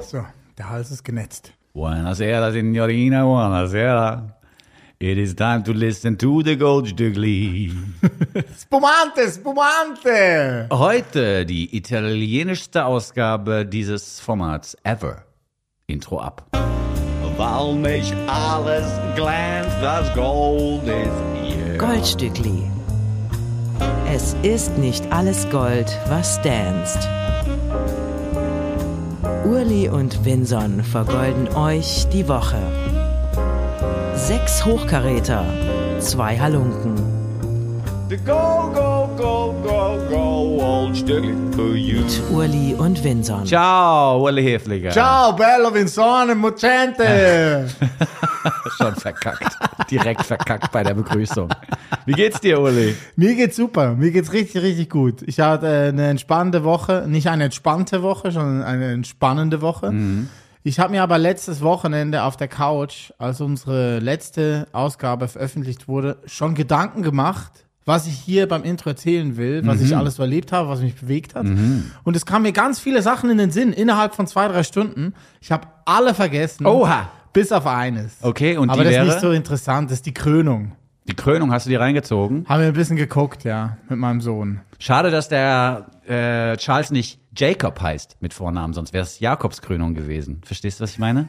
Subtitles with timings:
[0.00, 0.24] So,
[0.56, 1.52] der Hals ist genetzt.
[1.74, 4.34] Buonasera, Signorina, buonasera.
[5.00, 7.72] It is time to listen to the Goldstückli.
[8.60, 10.68] Spumante, Spumante!
[10.72, 15.24] Heute die italienischste Ausgabe dieses Formats ever.
[15.86, 16.46] Intro ab.
[17.36, 21.78] Weil nicht alles glänzt, das Gold ist hier.
[21.78, 22.62] Goldstückli.
[24.12, 27.08] Es ist nicht alles Gold, was danst.
[29.44, 32.60] Urli und Vinson vergolden euch die Woche.
[34.14, 35.44] Sechs Hochkaräter,
[36.00, 36.96] zwei Halunken.
[38.08, 40.28] The go, go, go, go, go,
[40.88, 42.00] Goldstückli for you.
[42.00, 43.44] Mit Urli und Vinson.
[43.44, 44.90] Ciao, Uli Hefliger.
[44.90, 47.68] Ciao, bello Vinsone, mucente!
[48.76, 49.56] Schon verkackt.
[49.90, 51.48] Direkt verkackt bei der Begrüßung.
[52.06, 52.94] Wie geht's dir, Uli?
[53.16, 55.22] Mir geht's super, mir geht's richtig, richtig gut.
[55.26, 59.92] Ich hatte äh, eine entspannende Woche, nicht eine entspannte Woche, sondern eine entspannende Woche.
[60.62, 66.18] Ich habe mir aber letztes Wochenende auf der Couch, als unsere letzte Ausgabe veröffentlicht wurde,
[66.26, 70.68] schon Gedanken gemacht, was ich hier beim Intro erzählen will, was ich alles erlebt habe,
[70.68, 71.46] was mich bewegt hat.
[71.46, 75.14] Und es kamen mir ganz viele Sachen in den Sinn, innerhalb von zwei, drei Stunden.
[75.40, 76.66] Ich habe alle vergessen.
[76.66, 77.08] Oha.
[77.38, 78.16] Bis auf eines.
[78.20, 79.06] Okay, und Aber die das ist wäre?
[79.06, 80.72] nicht so interessant, das ist die Krönung.
[81.06, 82.44] Die Krönung hast du dir reingezogen.
[82.48, 84.60] Haben wir ein bisschen geguckt, ja, mit meinem Sohn.
[84.80, 90.40] Schade, dass der äh, Charles nicht Jacob heißt mit Vornamen, sonst wäre es Jakobskrönung gewesen.
[90.44, 91.28] Verstehst du, was ich meine?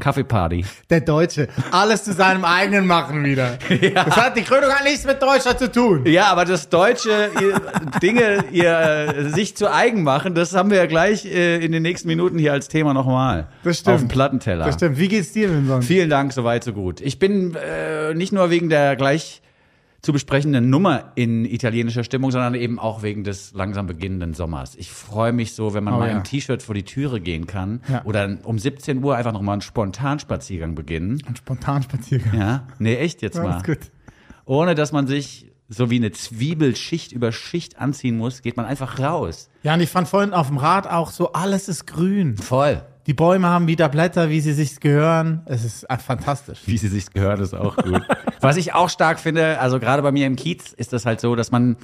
[0.00, 0.64] Kaffeeparty.
[0.90, 1.48] Der Deutsche.
[1.70, 3.58] Alles zu seinem eigenen machen wieder.
[3.94, 6.04] Das hat, die Krönung hat nichts mit Deutschland zu tun.
[6.06, 7.60] Ja, aber das deutsche ihr,
[8.02, 11.82] Dinge ihr äh, sich zu eigen machen, das haben wir ja gleich äh, in den
[11.82, 13.46] nächsten Minuten hier als Thema nochmal.
[13.62, 13.94] Das stimmt.
[13.94, 14.64] Auf dem Plattenteller.
[14.64, 14.98] Das stimmt.
[14.98, 15.86] Wie geht's dir sonst?
[15.86, 17.00] Vielen Dank, soweit so gut.
[17.00, 19.42] Ich bin äh, nicht nur wegen der gleich
[20.04, 24.74] zu besprechenden Nummer in italienischer Stimmung, sondern eben auch wegen des langsam beginnenden Sommers.
[24.76, 26.16] Ich freue mich so, wenn man Oh mal ja.
[26.16, 28.04] im T-Shirt vor die Türe gehen kann Ja.
[28.04, 31.22] oder um 17 Uhr einfach nochmal einen Spontanspaziergang beginnen.
[31.26, 32.38] Ein Spontanspaziergang.
[32.38, 33.56] Ja, nee, echt jetzt Ja, mal.
[33.56, 33.78] ist gut.
[34.44, 38.66] Ohne dass man sich so wie eine Zwiebel Schicht über Schicht anziehen muss, geht man
[38.66, 39.48] einfach raus.
[39.62, 42.36] Ja, und ich fand vorhin auf dem Rad auch so, alles ist grün.
[42.36, 42.82] Voll.
[43.06, 45.42] Die Bäume haben wieder Blätter, wie sie sich gehören.
[45.44, 46.60] Es ist fantastisch.
[46.66, 48.02] Wie sie sich gehört, ist auch gut.
[48.40, 51.34] Was ich auch stark finde, also gerade bei mir im Kiez ist das halt so,
[51.36, 51.76] dass man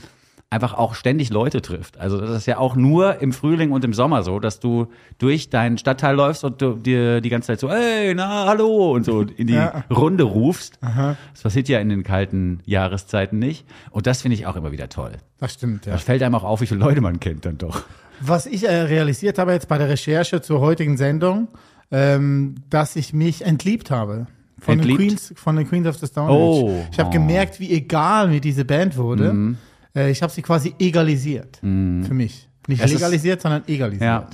[0.53, 1.99] einfach auch ständig Leute trifft.
[2.01, 4.89] Also das ist ja auch nur im Frühling und im Sommer so, dass du
[5.19, 9.05] durch deinen Stadtteil läufst und du dir die ganze Zeit so, hey, na, hallo und
[9.05, 9.85] so in die Ja.
[9.91, 10.79] Runde rufst.
[10.83, 13.65] Das passiert ja in den kalten Jahreszeiten nicht.
[13.91, 15.13] Und das finde ich auch immer wieder toll.
[15.39, 15.93] Das stimmt, ja.
[15.93, 17.83] Da fällt einem auch auf, wie viele Leute man kennt dann doch.
[18.21, 21.49] Was ich äh, realisiert habe jetzt bei der Recherche zur heutigen Sendung,
[21.91, 24.27] ähm, dass ich mich entliebt habe.
[24.59, 24.99] Von den, Entliebt?
[24.99, 26.35] Queens, von den Queens of the Stone Age.
[26.37, 26.85] Oh.
[26.93, 27.13] Ich habe Oh.
[27.13, 29.33] gemerkt, wie egal mir diese Band wurde.
[29.33, 29.57] Mhm.
[29.97, 31.57] Äh, ich habe sie quasi egalisiert.
[31.63, 32.47] Für mich.
[32.69, 34.03] Nicht Es ist- legalisiert, sondern egalisiert.
[34.03, 34.27] Ja.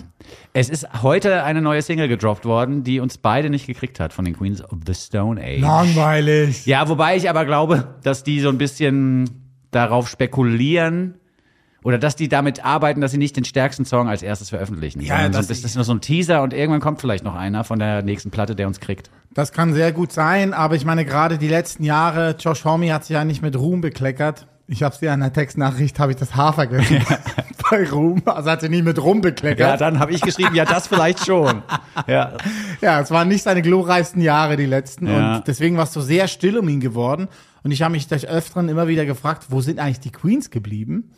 [0.53, 4.25] Es ist heute eine neue Single gedroppt worden, die uns beide nicht gekriegt hat von
[4.25, 5.61] den Queens of the Stone Age.
[5.61, 6.67] Langweilig.
[6.67, 9.31] Ja, wobei ich aber glaube, dass die so ein bisschen
[9.71, 11.15] darauf spekulieren
[11.87, 15.01] oder dass die damit arbeiten, dass sie nicht den stärksten Song als erstes veröffentlichen.
[15.03, 17.37] Ja, sondern so, das- das ist nur so ein Teaser und irgendwann kommt vielleicht noch
[17.37, 19.09] einer von der nächsten Platte, der uns kriegt.
[19.35, 23.05] Das kann sehr gut sein, aber ich meine, gerade die letzten Jahre, Josh Homme hat
[23.05, 24.49] sich ja nicht mit Ruhm bekleckert.
[24.67, 26.99] Ich habe dir in der Textnachricht, habe ich das H vergessen.
[27.71, 29.81] Bei Ruhm, also hat er nie mit Ruhm Ja, bekleckert.
[29.81, 31.63] dann habe ich geschrieben, ja, das vielleicht schon.
[32.09, 32.33] Ja.
[32.81, 35.07] Ja, es waren nicht seine glorreichsten Jahre, die letzten.
[35.07, 35.37] Ja.
[35.37, 37.29] Und deswegen war es so sehr still um ihn geworden.
[37.63, 41.11] Und ich habe mich des Öfteren immer wieder gefragt, wo sind eigentlich die Queens geblieben?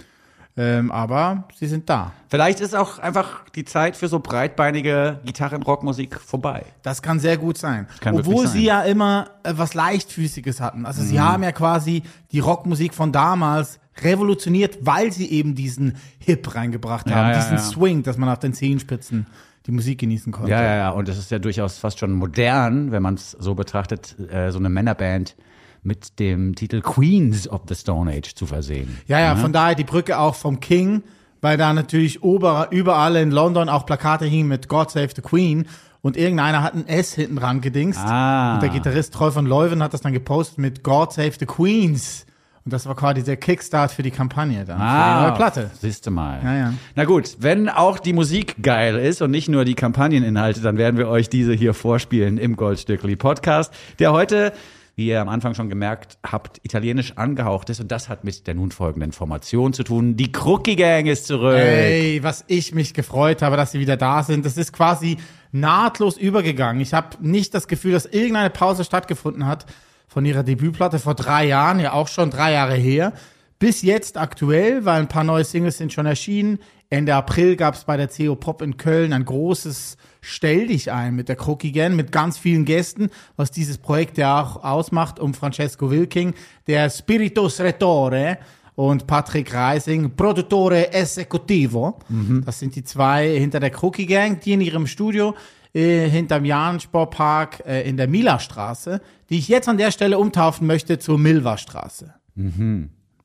[0.60, 2.10] Ähm, aber sie sind da.
[2.28, 6.64] Vielleicht ist auch einfach die Zeit für so breitbeinige Gitarren-Rockmusik vorbei.
[6.82, 7.86] Das kann sehr gut sein.
[8.04, 8.64] Obwohl sie sein.
[8.64, 10.84] ja immer äh, was leichtfüßiges hatten.
[10.84, 11.06] Also Mhm.
[11.06, 12.02] sie haben ja quasi
[12.32, 17.56] die Rockmusik von damals revolutioniert, weil sie eben diesen Hip reingebracht Ja, haben, ja, diesen
[17.56, 17.62] ja.
[17.62, 19.26] Swing, dass man auf den Zehenspitzen
[19.66, 20.50] die Musik genießen konnte.
[20.50, 20.90] Ja, ja, ja.
[20.90, 24.58] Und es ist ja durchaus fast schon modern, wenn man es so betrachtet, äh, so
[24.58, 25.36] eine Männerband
[25.82, 28.98] mit dem Titel Queens of the Stone Age zu versehen.
[29.06, 31.02] Ja, ja, von daher die Brücke auch vom King,
[31.40, 35.66] weil da natürlich ober, überall in London auch Plakate hingen mit God Save the Queen
[36.00, 38.00] und irgendeiner hat ein S hinten dran gedingst.
[38.00, 38.54] Ah.
[38.54, 42.24] Und der Gitarrist Troy von Leuven hat das dann gepostet mit God Save the Queens.
[42.64, 45.70] Und das war quasi der Kickstart für die Kampagne dann, für die neue Platte.
[45.80, 46.38] Siehst du mal.
[46.44, 46.74] Ja, ja.
[46.94, 50.98] Na gut, wenn auch die Musik geil ist und nicht nur die Kampagneninhalte, dann werden
[50.98, 54.52] wir euch diese hier vorspielen im Goldstückli Podcast, der heute,
[54.98, 57.78] wie ihr am Anfang schon gemerkt habt, italienisch angehaucht ist.
[57.78, 60.16] Und das hat mit der nun folgenden Formation zu tun.
[60.16, 61.54] Die Crookie Gang ist zurück.
[61.54, 64.44] Ey, was ich mich gefreut habe, dass sie wieder da sind.
[64.44, 65.18] Das ist quasi
[65.52, 66.82] nahtlos übergegangen.
[66.82, 69.66] Ich habe nicht das Gefühl, dass irgendeine Pause stattgefunden hat
[70.08, 73.12] von ihrer Debütplatte vor drei Jahren, ja auch schon drei Jahre her,
[73.60, 76.58] bis jetzt aktuell, weil ein paar neue Singles sind schon erschienen.
[76.90, 81.14] Ende April gab es bei der CO Pop in Köln ein großes Stell dich ein
[81.14, 85.34] mit der Crocky Gang, mit ganz vielen Gästen, was dieses Projekt ja auch ausmacht, um
[85.34, 86.34] Francesco Wilking,
[86.66, 88.38] der Spiritus Retore
[88.74, 91.98] und Patrick Reising, Produttore Esecutivo.
[92.44, 95.34] Das sind die zwei hinter der Crocky Gang, die in ihrem Studio
[95.74, 99.00] äh, hinterm Jahn-Sportpark äh, in der Mila-Straße,
[99.30, 102.14] die ich jetzt an der Stelle umtaufen möchte zur Milva-Straße.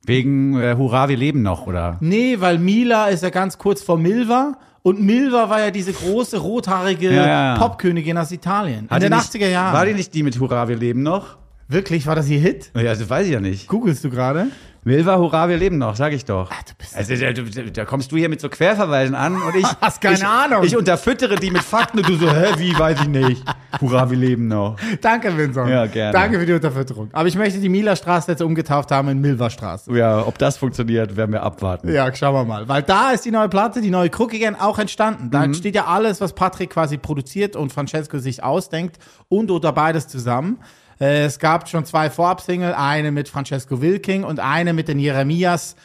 [0.06, 1.96] Wegen äh, Hurra, wir leben noch, oder?
[2.00, 6.36] Nee, weil Mila ist ja ganz kurz vor Milva und Milva war ja diese große
[6.38, 7.54] rothaarige Ja, ja.
[7.58, 9.72] Popkönigin aus Italien in Hat den die nicht- 80er Jahren.
[9.74, 11.38] War die nicht die mit Hurra, wir leben noch?
[11.68, 12.70] Wirklich, war das ihr Hit?
[12.76, 13.66] Ja, das weiß ich ja nicht.
[13.66, 14.48] Googlest du gerade?
[14.86, 16.50] Milva, Hurra, wir leben noch, sag ich doch.
[16.50, 19.64] du bist- also, da, da, kommst du hier mit so Querverweisen an und ich.
[19.80, 20.62] Hast keine ich, Ahnung.
[20.62, 23.42] Ich unterfüttere die mit Fakten und du so, hä, wie, weiß ich nicht.
[23.80, 24.76] Hurra, wir leben noch.
[25.00, 25.70] Danke, Vincent.
[25.70, 26.12] Ja, gerne.
[26.12, 27.08] Danke für die Unterfütterung.
[27.14, 29.90] Aber ich möchte die Mila-Straße jetzt umgetauft haben in Milva-Straße.
[29.96, 31.90] Ja, ob das funktioniert, werden wir abwarten.
[31.90, 32.68] Ja, schauen wir mal.
[32.68, 35.30] Weil da ist die neue Platte, die neue Crookie Gang auch entstanden.
[35.30, 35.54] Da Mhm.
[35.54, 38.98] steht ja alles, was Patrick quasi produziert und Francesco sich ausdenkt
[39.30, 40.58] und oder beides zusammen.
[41.00, 45.76] Äh, Es gab schon zwei Vorabsingle, eine mit Francesco Wilking und eine mit den Jeremias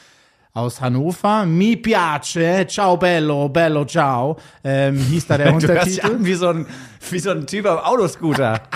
[0.54, 1.46] aus Hannover.
[1.46, 6.06] Mi piace, ciao bello, bello ciao, ähm, hieß da der Du hörst Untertitel.
[6.08, 6.66] an wie so ein,
[7.12, 8.62] wie so ein Typ am Autoscooter.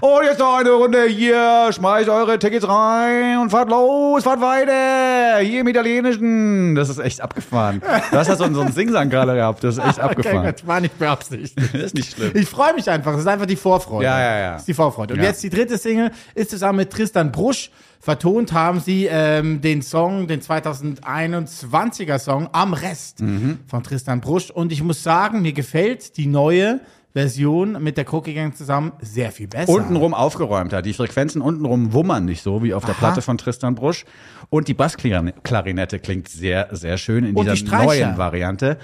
[0.00, 5.38] Und jetzt noch eine Runde hier, schmeißt eure Tickets rein und fahrt los, fahrt weiter,
[5.44, 6.74] hier im Italienischen.
[6.74, 7.82] Das ist echt abgefahren.
[8.10, 10.38] Du hast ja so einen, so einen Singsang gerade gehabt, das ist echt abgefahren.
[10.38, 11.58] Okay, gut, war nicht beabsichtigt.
[11.74, 12.30] Das ist nicht schlimm.
[12.34, 13.12] Ich freue mich einfach.
[13.12, 14.04] Das ist einfach die Vorfreude.
[14.04, 14.52] Ja, ja, ja.
[14.52, 15.14] Das ist die Vorfreude.
[15.14, 15.26] Und Ja.
[15.26, 17.70] jetzt die dritte Single ist zusammen mit Tristan Brusch.
[18.00, 23.58] Vertont haben sie ähm, den Song, den 2021er Song Am Rest Mhm.
[23.66, 24.50] von Tristan Brusch.
[24.50, 26.80] Und ich muss sagen, mir gefällt die neue
[27.12, 29.72] Version mit der Cookie Gang zusammen sehr viel besser.
[29.72, 30.80] Untenrum aufgeräumter.
[30.80, 32.98] Die Frequenzen untenrum wummern nicht so wie auf der Aha.
[32.98, 34.04] Platte von Tristan Brusch.
[34.48, 38.06] Und die Bassklarinette klingt sehr, sehr schön in Und die dieser Streicher.
[38.06, 38.78] neuen Variante.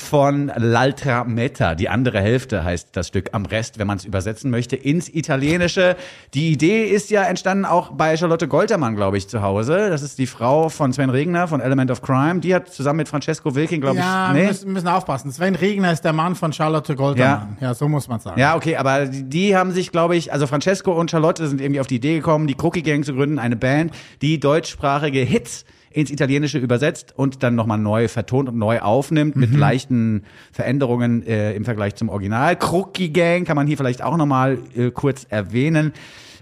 [0.00, 4.50] Von L'altra Meta, die andere Hälfte heißt das Stück am Rest, wenn man es übersetzen
[4.50, 5.94] möchte, ins Italienische.
[6.34, 9.90] Die Idee ist ja entstanden auch bei Charlotte Goltermann, glaube ich, zu Hause.
[9.90, 12.40] Das ist die Frau von Sven Regner von Element of Crime.
[12.40, 14.48] Die hat zusammen mit Francesco Wilking, glaube ja, ich, wir nee?
[14.48, 15.30] müssen, müssen aufpassen.
[15.30, 17.58] Sven Regner ist der Mann von Charlotte Goldermann.
[17.60, 18.40] Ja, so muss man sagen.
[18.40, 21.80] Ja, okay, aber die, die haben sich, glaube ich, also Francesco und Charlotte sind irgendwie
[21.80, 23.92] auf die Idee gekommen, die Crookie Gang zu gründen, eine Band,
[24.22, 29.52] die deutschsprachige Hits ins Italienische übersetzt und dann nochmal neu vertont und neu aufnimmt mit
[29.54, 32.56] leichten Veränderungen äh, im Vergleich zum Original.
[32.56, 35.92] Crookie Gang kann man hier vielleicht auch nochmal äh, kurz erwähnen,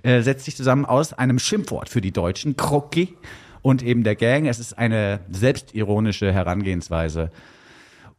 [0.03, 3.15] äh, setzt sich zusammen aus einem Schimpfwort für die Deutschen, Crookie
[3.62, 4.47] und eben der Gang.
[4.47, 7.31] Es ist eine selbstironische Herangehensweise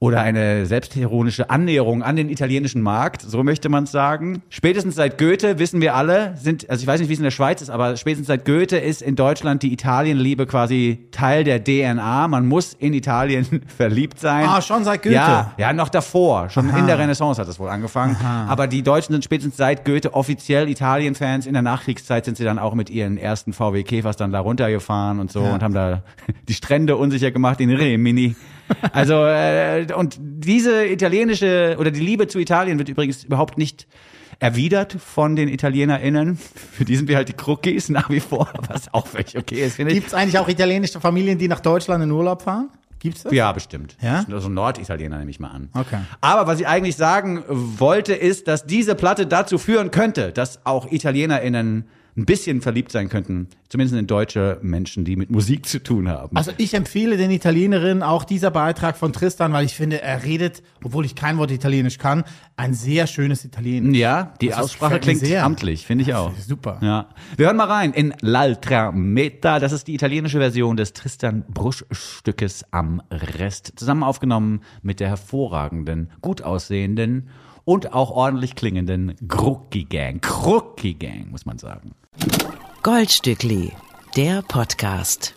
[0.01, 4.41] oder eine selbstironische Annäherung an den italienischen Markt, so möchte man es sagen.
[4.47, 7.31] Spätestens seit Goethe wissen wir alle, sind, also ich weiß nicht, wie es in der
[7.31, 12.29] Schweiz ist, aber spätestens seit Goethe ist in Deutschland die Italienliebe quasi Teil der DNA.
[12.29, 14.45] Man muss in Italien verliebt sein.
[14.47, 15.15] Ah, schon seit Goethe?
[15.15, 16.49] Ja, ja, noch davor.
[16.49, 18.15] Schon in der Renaissance hat es wohl angefangen.
[18.47, 21.45] Aber die Deutschen sind spätestens seit Goethe offiziell Italien-Fans.
[21.45, 25.19] In der Nachkriegszeit sind sie dann auch mit ihren ersten VW Käfers dann da runtergefahren
[25.19, 26.03] und so und haben da
[26.47, 28.37] die Strände unsicher gemacht in Rimini.
[28.91, 33.87] Also äh, und diese italienische oder die Liebe zu Italien wird übrigens überhaupt nicht
[34.39, 36.37] erwidert von den ItalienerInnen.
[36.71, 39.75] Für die sind wir halt die Crookies nach wie vor, was auch völlig okay ist,
[39.75, 39.97] finde ich.
[39.97, 42.69] Gibt es eigentlich auch italienische Familien, die nach Deutschland in Urlaub fahren?
[42.99, 43.31] Gibt's das?
[43.31, 43.95] Ja, bestimmt.
[44.01, 44.25] Ja?
[44.29, 45.69] Also Norditaliener nehme ich mal an.
[45.73, 45.99] Okay.
[46.19, 50.91] Aber was ich eigentlich sagen wollte, ist, dass diese Platte dazu führen könnte, dass auch
[50.91, 51.85] ItalienerInnen
[52.19, 56.35] ein bisschen verliebt sein könnten, zumindest in deutsche Menschen, die mit Musik zu tun haben.
[56.35, 60.61] Also ich empfehle den Italienerinnen auch dieser Beitrag von Tristan, weil ich finde, er redet,
[60.83, 62.23] obwohl ich kein Wort Italienisch kann,
[62.57, 63.97] ein sehr schönes Italienisch.
[63.97, 65.45] ja, die das Aussprache klingt sehr.
[65.45, 66.33] amtlich, finde ich auch.
[66.35, 66.79] Super.
[66.81, 67.09] Ja.
[67.37, 69.59] Wir hören mal rein in L'altra Meta.
[69.59, 73.73] Das ist die italienische Version des Tristan Brusch Stückes am Rest.
[73.77, 77.29] Zusammen aufgenommen mit der hervorragenden, gut aussehenden
[77.69, 80.21] und auch ordentlich klingenden Krucki Gang.
[80.21, 81.91] Krucki Gang, muss man sagen.
[82.83, 83.73] Goldstückli,
[84.15, 85.35] der Podcast.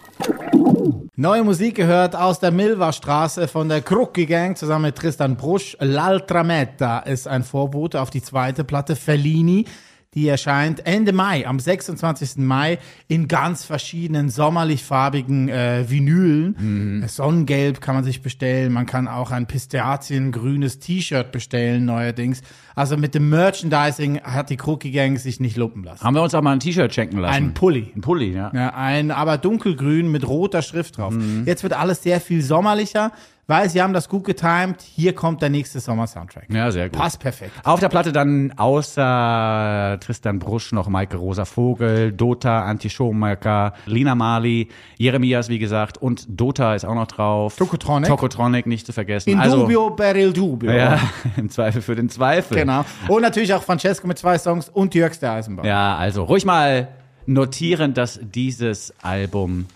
[1.16, 5.76] Neue Musik gehört aus der Milva-Straße von der Krucki Gang zusammen mit Tristan Brusch.
[5.80, 9.66] L'altra Meta ist ein Vorbote auf die zweite Platte Fellini.
[10.14, 12.36] Die erscheint Ende Mai, am 26.
[12.36, 12.78] Mai,
[13.08, 17.02] in ganz verschiedenen sommerlich farbigen äh, Vinylen.
[17.08, 18.74] Sonnengelb kann man sich bestellen.
[18.74, 22.42] Man kann auch ein pistaziengrünes T-Shirt bestellen neuerdings.
[22.74, 26.04] Also mit dem Merchandising hat die Krucki Gang sich nicht lumpen lassen.
[26.04, 27.34] Haben wir uns auch mal ein T-Shirt schenken lassen?
[27.34, 27.90] Ein Pulli.
[27.96, 28.52] Ein Pulli, ja.
[28.54, 31.14] Ja, ein aber dunkelgrün mit roter Schrift drauf.
[31.14, 31.44] Mhm.
[31.46, 33.12] Jetzt wird alles sehr viel sommerlicher,
[33.52, 34.80] weil sie haben das gut getimt.
[34.80, 36.46] Hier kommt der nächste Sommer-Soundtrack.
[36.48, 36.98] Ja, sehr gut.
[36.98, 37.52] Passt perfekt.
[37.64, 44.14] Auf der Platte dann außer Tristan Brusch noch Maike Rosa Vogel, Dota, Anti Schomaker, Lina
[44.14, 47.56] Mali, Jeremias, wie gesagt, und Dota ist auch noch drauf.
[47.56, 48.08] Tokotronic.
[48.08, 49.28] Tokotronic nicht zu vergessen.
[49.28, 50.72] In also, dubio per il dubio.
[50.72, 50.98] Ja,
[51.36, 52.56] im Zweifel für den Zweifel.
[52.56, 52.86] Genau.
[53.08, 55.66] Und natürlich auch Francesco mit zwei Songs und Jörgs der Eisenbahn.
[55.66, 56.88] Ja, also ruhig mal
[57.26, 59.66] notieren, dass dieses Album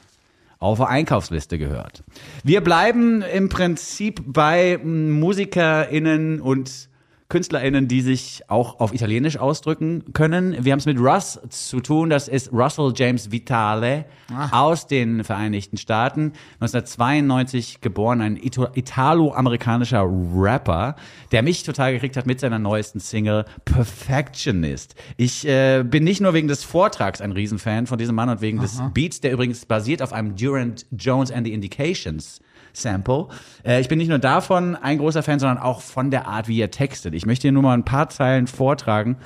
[0.58, 2.02] auf der Einkaufsliste gehört.
[2.42, 6.88] Wir bleiben im Prinzip bei MusikerInnen und
[7.28, 10.64] KünstlerInnen, die sich auch auf Italienisch ausdrücken können.
[10.64, 12.08] Wir haben es mit Russ zu tun.
[12.08, 14.04] Das ist Russell James Vitale
[14.52, 16.32] aus den Vereinigten Staaten.
[16.60, 20.94] 1992 geboren, ein italo-amerikanischer Rapper,
[21.32, 24.94] der mich total gekriegt hat mit seiner neuesten Single Perfectionist.
[25.16, 28.60] Ich äh, bin nicht nur wegen des Vortrags ein Riesenfan von diesem Mann und wegen
[28.60, 32.40] des Beats, der übrigens basiert auf einem Durant Jones and the Indications
[32.76, 33.28] Sample.
[33.64, 36.60] Äh, ich bin nicht nur davon ein großer Fan, sondern auch von der Art, wie
[36.60, 37.14] er textet.
[37.14, 39.16] Ich möchte hier nur mal ein paar Zeilen vortragen,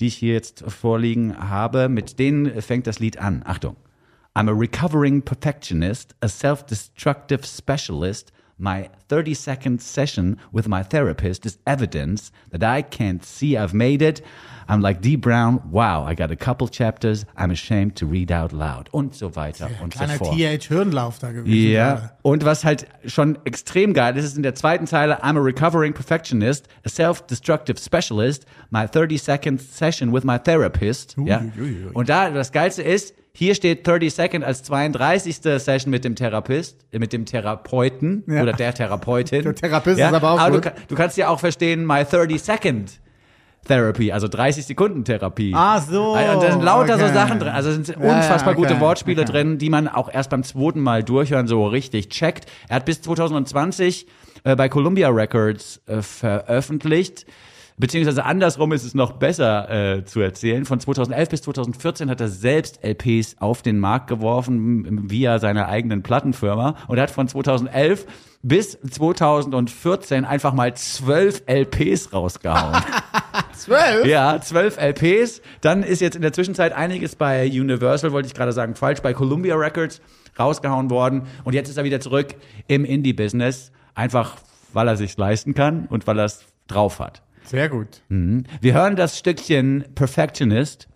[0.00, 1.88] die ich hier jetzt vorliegen habe.
[1.88, 3.42] Mit denen fängt das Lied an.
[3.44, 3.76] Achtung.
[4.36, 8.32] I'm a recovering perfectionist, a self-destructive specialist.
[8.58, 14.20] My 30-second session with my therapist is evidence that I can't see I've made it.
[14.68, 15.16] I'm like D.
[15.16, 15.62] Brown.
[15.70, 18.88] Wow, I got a couple chapters I'm ashamed to read out loud.
[18.92, 20.36] Und so weiter und so Kleiner fort.
[20.36, 21.72] TH-Hirnlauf da gewesen.
[21.72, 25.40] Ja, und was halt schon extrem geil ist, ist in der zweiten Zeile, I'm a
[25.40, 31.16] recovering perfectionist, a self-destructive specialist, my 30-second session with my therapist.
[31.24, 31.42] ja.
[31.94, 35.36] Und da, das Geilste ist, hier steht 30 Second als 32.
[35.36, 38.42] Session mit dem Therapist, äh, mit dem Therapeuten Ja.
[38.42, 39.44] oder der Therapeutin.
[39.44, 40.10] Der Therapeut ist ja?
[40.10, 43.00] aber auch Aber du, du kannst ja auch verstehen, my 30 Second
[43.64, 45.52] Therapy, also 30 Sekunden Therapie.
[45.54, 47.14] Ach so, Und da sind lauter so okay.
[47.14, 47.50] Sachen drin.
[47.50, 49.30] Also sind Ja, unfassbar okay, gute Wortspiele okay.
[49.30, 52.46] drin, die man auch erst beim zweiten Mal durchhören so richtig checkt.
[52.68, 54.08] Er hat bis 2020
[54.42, 57.24] äh, bei Columbia Records äh, veröffentlicht.
[57.78, 60.64] Beziehungsweise andersrum ist es noch besser äh, zu erzählen.
[60.64, 66.02] Von 2011 bis 2014 hat er selbst LPs auf den Markt geworfen via seiner eigenen
[66.02, 68.06] Plattenfirma und hat von 2011
[68.42, 72.82] bis 2014 einfach mal zwölf LPs rausgehauen.
[73.52, 74.06] Zwölf?
[74.06, 75.42] Ja, zwölf LPs.
[75.60, 79.12] Dann ist jetzt in der Zwischenzeit einiges bei Universal, wollte ich gerade sagen, falsch, bei
[79.12, 80.00] Columbia Records
[80.38, 81.26] rausgehauen worden.
[81.42, 82.36] Und jetzt ist er wieder zurück
[82.68, 83.72] im Indie-Business.
[83.96, 84.36] Einfach,
[84.72, 87.22] weil er sich leisten kann und weil er es drauf hat.
[87.48, 88.02] Sehr gut.
[88.08, 90.88] Wir hören das Stückchen Perfectionist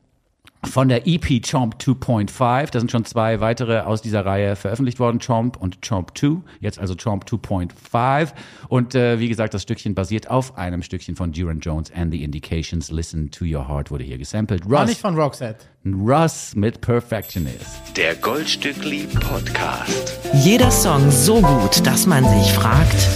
[0.64, 2.71] von der EP Chomp 2.5.
[2.71, 6.42] Da sind schon zwei weitere aus dieser Reihe veröffentlicht worden, Chomp und Chomp 2.
[6.61, 8.32] Jetzt also Chomp 2.5.
[8.68, 12.23] Und äh, wie gesagt, das Stückchen basiert auf einem Stückchen von Duran Jones and the
[12.23, 12.90] Indications.
[12.90, 14.68] Listen to Your Heart wurde hier gesampelt.
[14.68, 15.66] War Russ, nicht von Roxette.
[15.85, 17.97] Russ mit Perfectionist.
[17.97, 20.18] Der Goldstückli Podcast.
[20.35, 23.09] Jeder Song so gut, dass man sich fragt,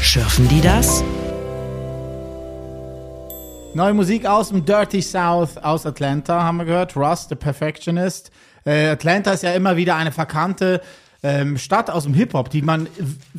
[0.00, 1.02] schürfen die das?
[3.72, 6.96] Neue Musik aus dem Dirty South aus Atlanta haben wir gehört.
[6.96, 8.32] Russ, the Perfectionist.
[8.64, 10.80] Äh, Atlanta ist ja immer wieder eine verkannte
[11.22, 12.88] ähm, Stadt aus dem Hip-Hop, die man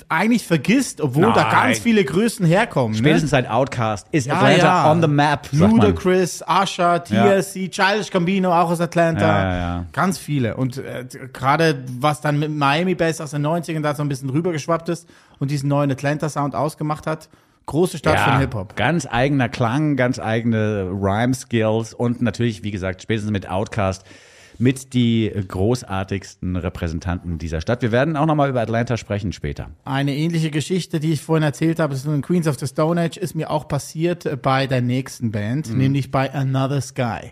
[0.08, 1.52] eigentlich vergisst, obwohl da Nein.
[1.52, 2.96] ganz viele Größen herkommen.
[2.96, 3.40] Spätestens ne?
[3.40, 4.92] seit Outcast ist Ja, Atlanta ja.
[4.92, 5.50] on the map.
[5.52, 9.28] Ludacris, Usher, TLC, Childish Gambino, auch aus Atlanta.
[9.28, 9.86] Ja, ja, ja.
[9.92, 10.56] Ganz viele.
[10.56, 14.30] Und äh, gerade was dann mit Miami Bass aus den 90ern da so ein bisschen
[14.30, 15.10] rübergeschwappt ist
[15.40, 17.28] und diesen neuen Atlanta-Sound ausgemacht hat.
[17.66, 18.76] Große Stadt für den Hip-Hop.
[18.76, 24.04] Ganz eigener Klang, ganz eigene Rhyme-Skills und natürlich, wie gesagt, spätestens mit Outcast
[24.62, 27.82] mit die großartigsten Repräsentanten dieser Stadt.
[27.82, 29.72] Wir werden auch nochmal über Atlanta sprechen später.
[29.86, 33.18] Eine ähnliche Geschichte, die ich vorhin erzählt habe, ist in Queens of the Stone Age,
[33.18, 37.32] ist mir auch passiert äh, bei der nächsten Band, nämlich bei Another Sky.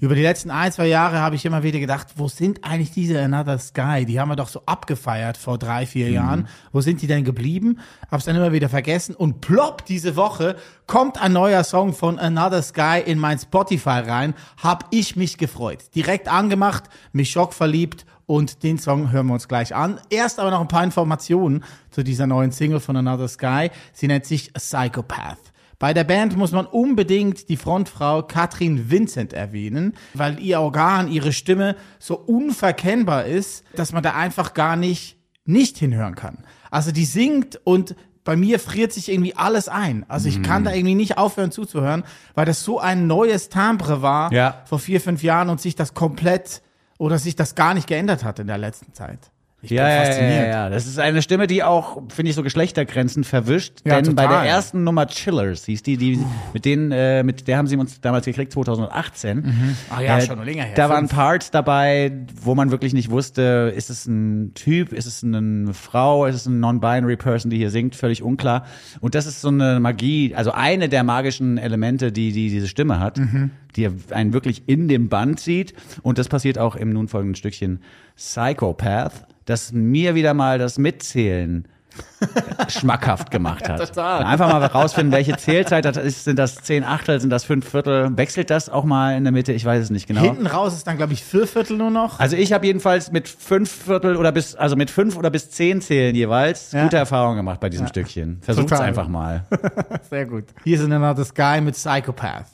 [0.00, 3.22] Über die letzten ein, zwei Jahre habe ich immer wieder gedacht, wo sind eigentlich diese
[3.22, 4.04] Another Sky?
[4.04, 6.48] Die haben wir doch so abgefeiert vor drei, vier Jahren.
[6.72, 7.78] Wo sind die denn geblieben?
[8.10, 12.62] Hab's dann immer wieder vergessen und plopp, diese Woche kommt ein neuer Song von Another
[12.62, 14.34] Sky in mein Spotify rein.
[14.62, 15.94] Hab ich mich gefreut.
[15.94, 20.00] Direkt angemacht, mich schockverliebt und den Song hören wir uns gleich an.
[20.10, 23.70] Erst aber noch ein paar Informationen zu dieser neuen Single von Another Sky.
[23.92, 25.38] Sie nennt sich Psychopath.
[25.78, 31.32] Bei der Band muss man unbedingt die Frontfrau Katrin Vincent erwähnen, weil ihr Organ, ihre
[31.32, 36.38] Stimme so unverkennbar ist, dass man da einfach gar nicht nicht hinhören kann.
[36.70, 37.94] Also die singt und
[38.24, 40.04] bei mir friert sich irgendwie alles ein.
[40.08, 42.04] Also ich kann da irgendwie nicht aufhören zuzuhören,
[42.34, 44.62] weil das so ein neues Timbre war Ja.
[44.64, 46.62] vor vier, fünf Jahren und sich das komplett
[46.98, 49.18] oder sich das gar nicht geändert hat in der letzten Zeit.
[49.64, 50.46] Ich Ja, bin ja, ja, fasziniert.
[50.48, 53.80] ja, das ist eine Stimme, die auch, finde ich, so Geschlechtergrenzen verwischt.
[53.84, 54.42] Ja, denn bei total.
[54.44, 56.18] der ersten Nummer Chillers hieß die, die
[56.52, 59.76] mit denen, äh, mit der haben sie uns damals gekriegt, 2018.
[59.90, 60.74] Ah ja, Äh, schon länger her.
[60.76, 61.08] Da waren.
[61.08, 66.26] Parts dabei, wo man wirklich nicht wusste, ist es ein Typ, ist es eine Frau,
[66.26, 68.66] ist es eine non-binary Person, die hier singt, völlig unklar.
[69.00, 73.00] Und das ist so eine Magie, also eine der magischen Elemente, die, die diese Stimme
[73.00, 73.50] hat, Mhm.
[73.76, 75.74] die einen wirklich in dem Band sieht.
[76.02, 77.80] Und das passiert auch im nun folgenden Stückchen
[78.16, 81.66] Psychopath, das mir wieder mal das Mitzählen
[82.68, 83.78] schmackhaft gemacht hat.
[83.78, 84.24] Total.
[84.24, 86.24] Einfach mal rausfinden, welche Zählzeit das ist.
[86.24, 88.16] Sind das zehn Achtel, sind das fünf Viertel?
[88.16, 89.52] Wechselt das auch mal in der Mitte?
[89.52, 90.22] Ich weiß es nicht genau.
[90.22, 92.18] Hinten raus ist dann, glaube ich, vier Viertel nur noch.
[92.18, 95.80] Also ich habe jedenfalls mit fünf Viertel oder bis, also mit fünf oder bis zehn
[95.80, 96.82] Zählen jeweils Ja.
[96.82, 98.38] gute Erfahrungen gemacht bei diesem Stückchen.
[98.40, 98.86] Versucht's Total.
[98.88, 99.44] einfach mal.
[100.10, 100.44] Sehr gut.
[100.64, 102.46] Hier ist Another Sky mit Psychopath.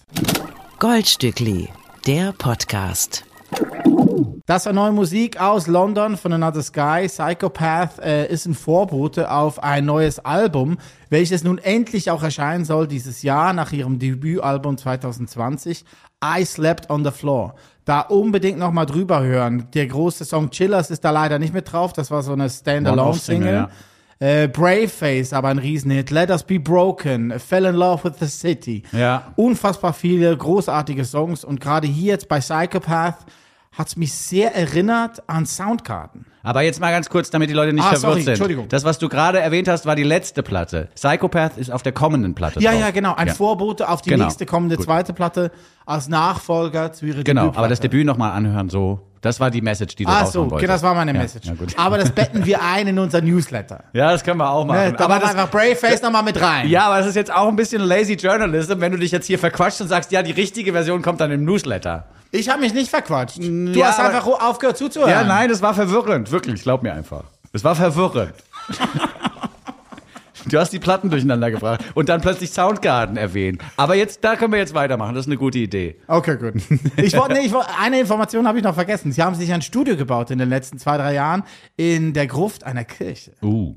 [0.78, 1.68] Goldstückli,
[2.06, 3.24] der Podcast.
[4.46, 7.06] Das war neue Musik aus London von Another Sky.
[7.06, 12.86] Psychopath äh, ist ein Vorbote auf ein neues Album, welches nun endlich auch erscheinen soll
[12.88, 15.84] dieses Jahr nach ihrem Debütalbum 2020.
[16.24, 17.54] I Slept on the Floor.
[17.84, 19.68] Da unbedingt nochmal drüber hören.
[19.74, 21.92] Der große Song Chillers ist da leider nicht mit drauf.
[21.92, 23.48] Das war so eine Standalone-Single.
[23.48, 23.68] One-Off-Single,
[24.18, 26.10] Äh, Brave Face, aber ein Riesenhit.
[26.10, 27.38] Let Us Be Broken.
[27.40, 28.82] Fell in Love with the City.
[28.92, 29.32] Ja.
[29.36, 31.42] Unfassbar viele großartige Songs.
[31.42, 33.16] Und gerade hier jetzt bei Psychopath
[33.76, 36.26] hat's mich sehr erinnert an Soundkarten.
[36.42, 38.28] Aber jetzt mal ganz kurz, damit die Leute nicht Ah, verwirrt sorry, sind.
[38.30, 38.68] Entschuldigung.
[38.68, 40.88] Das, was du gerade erwähnt hast, war die letzte Platte.
[40.94, 42.80] Psychopath ist auf der kommenden Platte Ja, drauf.
[42.80, 43.14] ja, genau.
[43.14, 43.34] Ein Ja.
[43.34, 44.24] Vorbote auf die Genau.
[44.24, 44.86] nächste kommende Gut.
[44.86, 45.52] zweite Platte
[45.90, 49.00] als Nachfolger zu ihrer Genau, aber das Debüt nochmal anhören, so.
[49.22, 51.46] Das war die Message, die du raushauen so, genau, das war meine Ja, Message.
[51.46, 51.74] Ja, gut.
[51.78, 53.84] Aber das betten wir ein in unser Newsletter.
[53.92, 54.92] ja, das können wir auch machen.
[54.92, 56.66] Ne, da aber das, einfach Brave Face nochmal mit rein.
[56.70, 59.38] ja, aber das ist jetzt auch ein bisschen lazy Journalism, wenn du dich jetzt hier
[59.38, 62.06] verquatscht und sagst, ja, die richtige Version kommt dann im Newsletter.
[62.30, 63.38] Ich habe mich nicht verquatscht.
[63.38, 65.10] Du ja, hast einfach aufgehört zuzuhören.
[65.10, 66.30] Ja, nein, das war verwirrend.
[66.32, 67.24] Wirklich, glaub mir einfach.
[67.52, 68.32] Es war verwirrend.
[70.50, 73.62] Du hast die Platten durcheinander gebracht und dann plötzlich Soundgarden erwähnt.
[73.76, 75.14] Aber jetzt, da können wir jetzt weitermachen.
[75.14, 75.96] Das ist eine gute Idee.
[76.06, 76.54] Okay, gut.
[76.96, 79.12] Ich wollte, nee, ich wollte, eine Information habe ich noch vergessen.
[79.12, 81.44] Sie haben sich ein Studio gebaut in den letzten zwei, drei Jahren
[81.76, 83.32] in der Gruft einer Kirche.
[83.42, 83.76] Uh.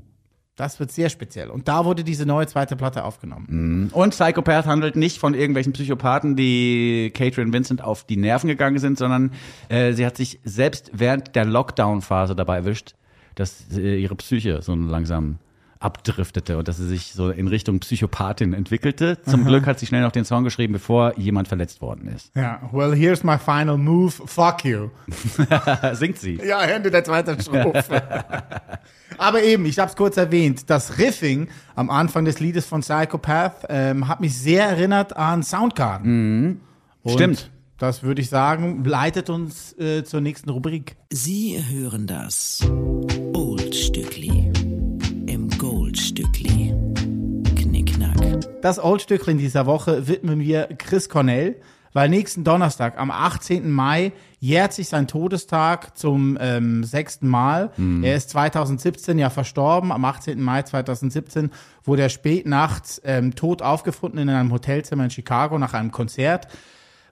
[0.56, 1.50] Das wird sehr speziell.
[1.50, 3.90] Und da wurde diese neue zweite Platte aufgenommen.
[3.92, 8.96] Und Psychopath handelt nicht von irgendwelchen Psychopathen, die Catherine Vincent auf die Nerven gegangen sind,
[8.96, 9.32] sondern
[9.68, 12.94] äh, sie hat sich selbst während der Lockdown-Phase dabei erwischt,
[13.34, 15.38] dass äh, ihre Psyche so langsam
[15.84, 19.18] abdriftete und dass sie sich so in Richtung Psychopathin entwickelte.
[19.22, 22.34] Zum Glück hat sie schnell noch den Song geschrieben, bevor jemand verletzt worden ist.
[22.34, 24.10] Ja, well, here's my final move.
[24.10, 24.88] Fuck you.
[25.92, 26.40] Singt sie.
[26.42, 28.02] Ja, Ende der zweiten Strophe.
[29.18, 33.66] Aber eben, ich habe es kurz erwähnt, das Riffing am Anfang des Liedes von Psychopath
[33.68, 36.60] ähm, hat mich sehr erinnert an Soundgarden.
[37.02, 37.50] Und Stimmt.
[37.76, 40.96] Das würde ich sagen, leitet uns äh, zur nächsten Rubrik.
[41.10, 42.60] Sie hören das
[43.34, 44.73] Oldstückli
[46.14, 46.72] Goldstückli.
[47.56, 48.60] Knickknack.
[48.62, 51.60] Das Oldstückchen dieser Woche widmen wir Chris Cornell,
[51.92, 53.68] weil nächsten Donnerstag, am 18.
[53.68, 57.72] Mai, jährt sich sein Todestag zum ähm, sechsten Mal.
[58.02, 59.90] Er ist 2017 ja verstorben.
[59.90, 60.40] Am 18.
[60.40, 61.50] Mai 2017
[61.82, 66.46] wurde er spät nachts ähm, tot aufgefunden in einem Hotelzimmer in Chicago nach einem Konzert.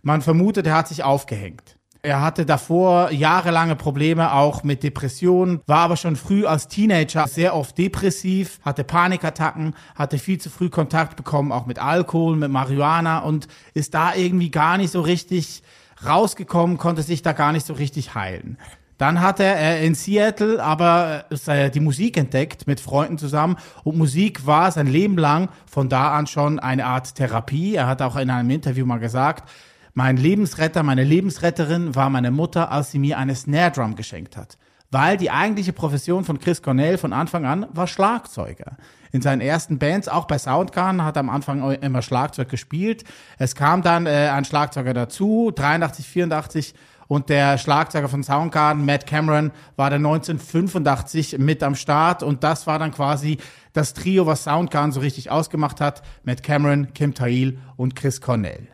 [0.02, 1.76] Man vermutet, er hat sich aufgehängt.
[2.04, 7.54] Er hatte davor jahrelange Probleme auch mit Depressionen, war aber schon früh als Teenager sehr
[7.54, 13.20] oft depressiv, hatte Panikattacken, hatte viel zu früh Kontakt bekommen, auch mit Alkohol, mit Marihuana
[13.20, 15.62] und ist da irgendwie gar nicht so richtig
[16.04, 18.58] rausgekommen, konnte sich da gar nicht so richtig heilen.
[18.98, 24.44] Dann hat er in Seattle aber äh, die Musik entdeckt mit Freunden zusammen und Musik
[24.44, 27.76] war sein Leben lang von da an schon eine Art Therapie.
[27.76, 29.48] Er hat auch in einem Interview mal gesagt,
[29.94, 34.56] mein Lebensretter, meine Lebensretterin war meine Mutter, als sie mir eine Snare Drum geschenkt hat.
[34.90, 38.76] Weil die eigentliche Profession von Chris Cornell von Anfang an war Schlagzeuger.
[39.10, 43.04] In seinen ersten Bands, auch bei Soundgarden, hat er am Anfang immer Schlagzeug gespielt.
[43.38, 46.74] Es kam dann äh, ein Schlagzeuger dazu, 83, 84
[47.08, 52.66] und der Schlagzeuger von Soundgarden, Matt Cameron, war dann 1985 mit am Start und das
[52.66, 53.36] war dann quasi
[53.74, 56.02] das Trio, was Soundgarden so richtig ausgemacht hat.
[56.24, 58.68] Matt Cameron, Kim Tail und Chris Cornell.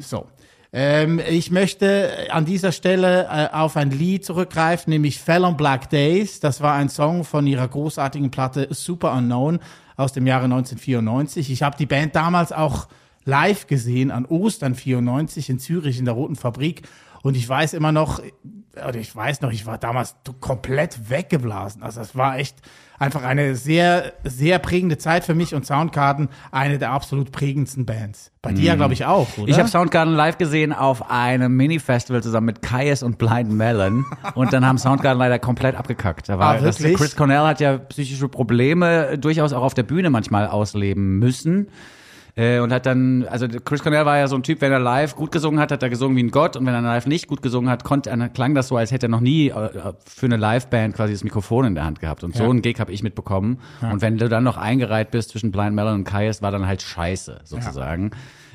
[0.00, 0.26] So.
[0.76, 5.88] Ähm, ich möchte an dieser Stelle äh, auf ein Lied zurückgreifen, nämlich Fell on Black
[5.88, 6.40] Days.
[6.40, 9.60] Das war ein Song von ihrer großartigen Platte Super Unknown
[9.96, 11.52] aus dem Jahre 1994.
[11.52, 12.88] Ich habe die Band damals auch
[13.24, 16.82] live gesehen an Ostern 94 in Zürich in der Roten Fabrik.
[17.22, 18.20] Und ich weiß immer noch,
[18.76, 21.82] oder ich weiß noch, ich war damals komplett weggeblasen.
[21.82, 22.56] Also es war echt
[22.98, 28.30] einfach eine sehr, sehr prägende Zeit für mich und Soundgarden eine der absolut prägendsten Bands.
[28.42, 29.48] Bei dir, glaube ich, auch, oder?
[29.48, 34.04] Ich habe Soundgarden live gesehen auf einem Mini-Festival zusammen mit Kaius und Blind Melon.
[34.34, 36.28] Und dann haben Soundgarden leider komplett abgekackt.
[36.28, 36.78] Da war, Ah, das?
[36.78, 41.68] Chris Cornell hat ja psychische Probleme durchaus auch auf der Bühne manchmal ausleben müssen.
[42.36, 45.14] Äh, und hat dann, also Chris Cornell war ja so ein Typ, wenn er live
[45.14, 46.56] gut gesungen hat, hat er gesungen wie ein Gott.
[46.56, 49.06] Und wenn er live nicht gut gesungen hat, konnte, er- klang das so, als hätte
[49.06, 52.24] er noch nie äh, für eine Liveband quasi das Mikrofon in der Hand gehabt.
[52.24, 52.50] Und so Ja.
[52.50, 53.60] einen Gig habe ich mitbekommen.
[53.82, 56.82] Und wenn du dann noch eingereiht bist zwischen Blind Melon und Kaius, war dann halt
[56.82, 58.10] scheiße, sozusagen.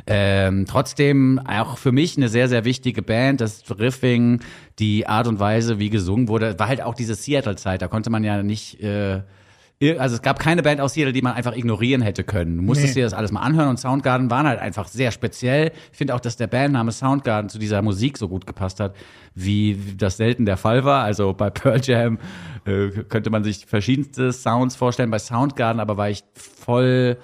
[0.07, 3.39] Ähm, trotzdem auch für mich eine sehr, sehr wichtige Band.
[3.41, 4.39] Das Riffing,
[4.79, 7.81] die Art und Weise, wie gesungen wurde, war halt auch diese Seattle-Zeit.
[7.81, 9.21] Da konnte man ja nicht, äh,
[9.97, 12.57] also es gab keine Band aus Seattle, die man einfach ignorieren hätte können.
[12.57, 13.01] Du musstest Nee.
[13.01, 15.71] dir das alles mal anhören und Soundgarden waren halt einfach sehr speziell.
[15.91, 18.93] Ich finde auch, dass der Bandname Soundgarden zu dieser Musik so gut gepasst hat,
[19.35, 21.03] wie das selten der Fall war.
[21.03, 22.19] Also bei Pearl Jam
[22.65, 25.11] äh, könnte man sich verschiedenste Sounds vorstellen.
[25.11, 27.17] Bei Soundgarden aber war ich voll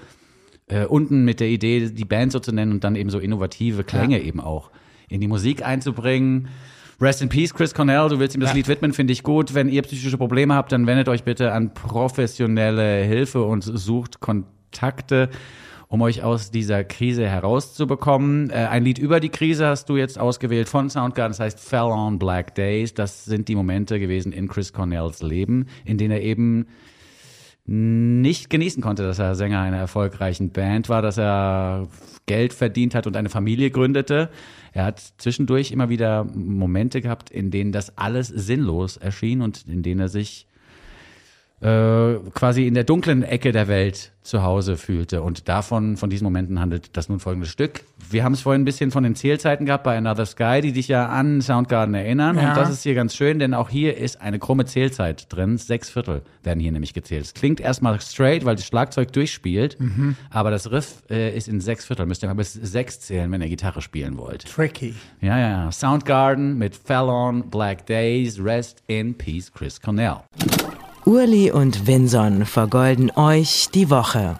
[0.67, 3.83] äh, unten mit der Idee, die Band so zu nennen und dann eben so innovative
[3.83, 4.71] Klänge eben auch
[5.09, 6.47] in die Musik einzubringen.
[7.01, 8.55] Rest in Peace, Chris Cornell, du willst ihm das Ja.
[8.55, 9.53] Lied widmen, finde ich gut.
[9.53, 15.29] Wenn ihr psychische Probleme habt, dann wendet euch bitte an professionelle Hilfe und sucht Kontakte,
[15.87, 18.49] um euch aus dieser Krise herauszubekommen.
[18.49, 21.81] Äh, ein Lied über die Krise hast du jetzt ausgewählt von Soundgarden, das heißt Fell
[21.81, 22.93] on Black Days.
[22.93, 26.67] Das sind die Momente gewesen in Chris Cornells Leben, in denen er eben
[27.67, 31.87] nicht genießen konnte, dass er Sänger einer erfolgreichen Band war, dass er
[32.27, 34.29] Geld verdient hat und eine Familie gründete.
[34.71, 39.81] Er hat zwischendurch immer wieder Momente gehabt, in denen das alles sinnlos erschien und in
[39.81, 40.47] denen er sich
[41.61, 45.21] äh, quasi in der dunklen Ecke der Welt zu Hause fühlte.
[45.21, 47.83] Und davon, von diesen Momenten handelt das nun folgende Stück.
[48.09, 50.87] Wir haben es vorhin ein bisschen von den Zählzeiten gehabt bei Another Sky, die dich
[50.87, 52.35] ja an Soundgarden erinnern.
[52.35, 52.49] Ja.
[52.49, 55.57] Und das ist hier ganz schön, denn auch hier ist eine krumme Zählzeit drin.
[55.57, 57.23] Sechs Viertel werden hier nämlich gezählt.
[57.23, 59.77] Es klingt erstmal straight, weil das Schlagzeug durchspielt,
[60.31, 62.05] aber das Riff äh, ist in sechs Viertel.
[62.07, 64.45] Müsst ihr mal bis sechs zählen, wenn ihr Gitarre spielen wollt.
[64.45, 64.95] Tricky.
[65.21, 65.71] Ja, ja.
[65.71, 70.17] Soundgarden mit Fell on Black Days, Rest in Peace, Chris Cornell.
[71.05, 74.39] Urli und Vinson vergolden euch die Woche.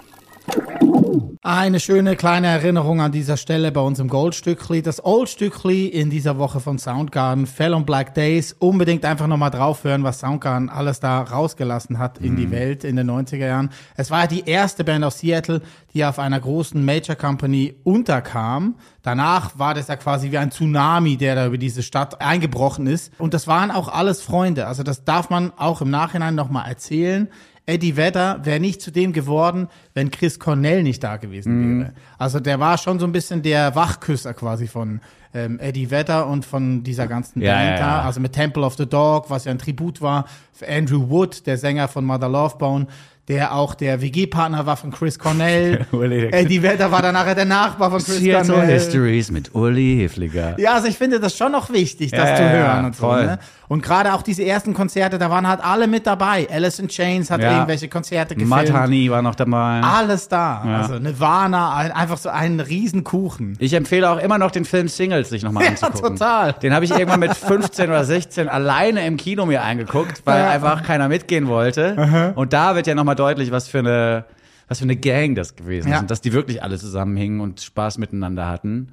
[1.48, 4.82] Eine schöne kleine Erinnerung an dieser Stelle bei uns im Goldstückli.
[4.82, 8.54] Das Oldstückli in dieser Woche von Soundgarden, Fell on Black Days.
[8.58, 13.12] Unbedingt einfach nochmal draufhören, was Soundgarden alles da rausgelassen hat in die Welt in den
[13.12, 13.70] 90er Jahren.
[13.96, 15.62] Es war ja die erste Band aus Seattle,
[15.94, 18.78] die auf einer großen Major Company unterkam.
[19.04, 23.14] Danach war das ja quasi wie ein Tsunami, der da über diese Stadt eingebrochen ist.
[23.20, 24.66] Und das waren auch alles Freunde.
[24.66, 27.30] Also das darf man auch im Nachhinein nochmal erzählen.
[27.68, 31.94] Eddie Vedder wäre nicht zu dem geworden, wenn Chris Cornell nicht da gewesen wäre.
[32.18, 35.02] Also der war schon so ein bisschen der Wachküsser quasi von
[35.34, 37.82] ähm, Eddie Vedder und von dieser ganzen Ja, Band ja, da.
[37.98, 38.02] ja.
[38.04, 41.58] Also mit Temple of the Dog, was ja ein Tribut war für Andrew Wood, der
[41.58, 42.88] Sänger von Mother Love Bone,
[43.28, 45.86] der auch der WG-Partner war von Chris Cornell.
[45.92, 48.74] Uli, der- Eddie Vedder war dann nachher der Nachbar von Chris Seattle Cornell.
[48.74, 50.60] Histories mit Uli Hefliger.
[50.60, 52.96] Ja, also ich finde das schon noch wichtig, das Ja, zu ja, hören ja, und
[52.96, 53.08] so.
[53.08, 53.26] voll.
[53.26, 53.40] Ne?
[53.68, 56.48] Und gerade auch diese ersten Konzerte, da waren halt alle mit dabei.
[56.52, 57.54] Alice in Chains hat Ja.
[57.54, 58.50] irgendwelche Konzerte gefilmt.
[58.52, 59.82] Matt Honey war noch dabei.
[59.82, 60.62] Alles da.
[60.62, 63.56] Also Nirvana, ein, einfach so ein Riesenkuchen.
[63.60, 66.16] Ich empfehle auch immer noch den Film Singles sich nochmal Ja, anzugucken.
[66.18, 66.54] total.
[66.54, 70.50] Den habe ich irgendwann mit 15 oder 16 alleine im Kino mir angeguckt, weil Ja.
[70.52, 72.34] einfach keiner mitgehen wollte.
[72.36, 74.26] Und da wird ja nochmal deutlich, was für eine
[74.68, 75.96] was für eine Gang das gewesen Ja.
[75.98, 78.88] ist und dass die wirklich alle zusammenhingen und Spaß miteinander hatten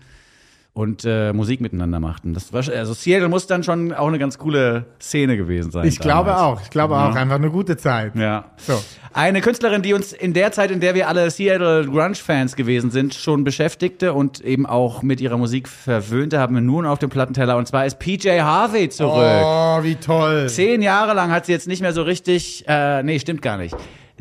[0.74, 2.32] und äh, Musik miteinander machten.
[2.34, 5.86] Das war, also Seattle muss dann schon auch eine ganz coole Szene gewesen sein.
[5.86, 6.42] Ich glaube damals.
[6.58, 6.62] auch.
[6.62, 7.14] Ich glaube auch.
[7.14, 8.14] Einfach eine gute Zeit.
[8.16, 8.46] Ja.
[8.58, 8.82] So.
[9.14, 13.12] Eine Künstlerin, die uns in der Zeit, in der wir alle Seattle Grunge-Fans gewesen sind,
[13.14, 17.56] schon beschäftigte und eben auch mit ihrer Musik verwöhnte, haben wir nun auf dem Plattenteller.
[17.58, 19.42] Und zwar ist PJ Harvey zurück.
[19.42, 20.48] Oh, wie toll.
[20.50, 23.74] Zehn Jahre lang hat sie jetzt nicht mehr so richtig, äh, nee, stimmt gar nicht.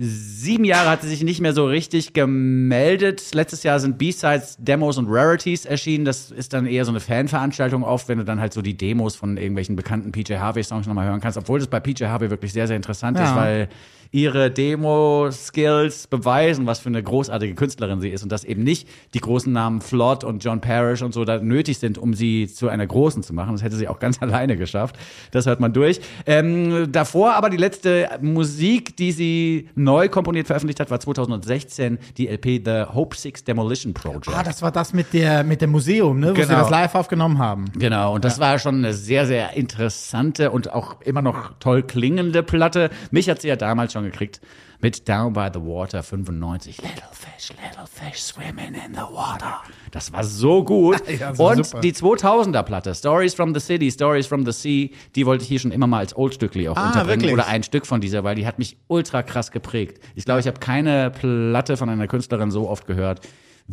[0.04, 3.22] Sieben Jahre hat sie sich nicht mehr so richtig gemeldet.
[3.36, 6.06] Letztes Jahr sind B-Sides, Demos und Rarities erschienen.
[6.06, 9.16] Das ist dann eher so eine Fanveranstaltung oft, wenn du dann halt so die Demos
[9.16, 11.38] von irgendwelchen bekannten PJ Harvey-Songs nochmal hören kannst.
[11.38, 13.26] Obwohl das bei PJ Harvey wirklich sehr, sehr interessant Ja.
[13.30, 13.70] ist, weil
[14.12, 19.20] ihre Demo-Skills beweisen, was für eine großartige Künstlerin sie ist und dass eben nicht die
[19.20, 22.86] großen Namen Flood und John Parrish und so da nötig sind, um sie zu einer
[22.86, 23.54] großen zu machen.
[23.54, 24.98] Das hätte sie auch ganz alleine geschafft.
[25.32, 26.02] Das hört man durch.
[26.26, 32.28] Ähm, davor aber die letzte Musik, die sie neu komponiert veröffentlicht hat, war 2016 die
[32.28, 34.30] LP The Hope Six Demolition Project.
[34.36, 36.60] Ah, das war das mit der mit dem Museum, ne, wo sie Genau.
[36.60, 37.66] das live aufgenommen haben.
[37.78, 42.44] Genau, und das war schon eine sehr, sehr interessante und auch immer noch toll klingende
[42.44, 42.90] Platte.
[43.12, 44.42] Mich hat sie ja damals schon gekriegt
[44.80, 46.78] mit Down by the Water 95.
[46.82, 49.62] Little fish, little fish swimming in the water.
[49.92, 51.02] Das war so gut.
[51.20, 51.82] Ja, war Und super.
[51.82, 55.60] die 2000er Platte, Stories from the City, Stories from the Sea, die wollte ich hier
[55.60, 57.22] schon immer mal als Oldstückli auch Ah, unterbringen.
[57.22, 57.34] wirklich?
[57.34, 60.02] Oder ein Stück von dieser, weil die hat mich ultra krass geprägt.
[60.16, 63.22] Ich glaube, ich habe keine Platte von einer Künstlerin so oft gehört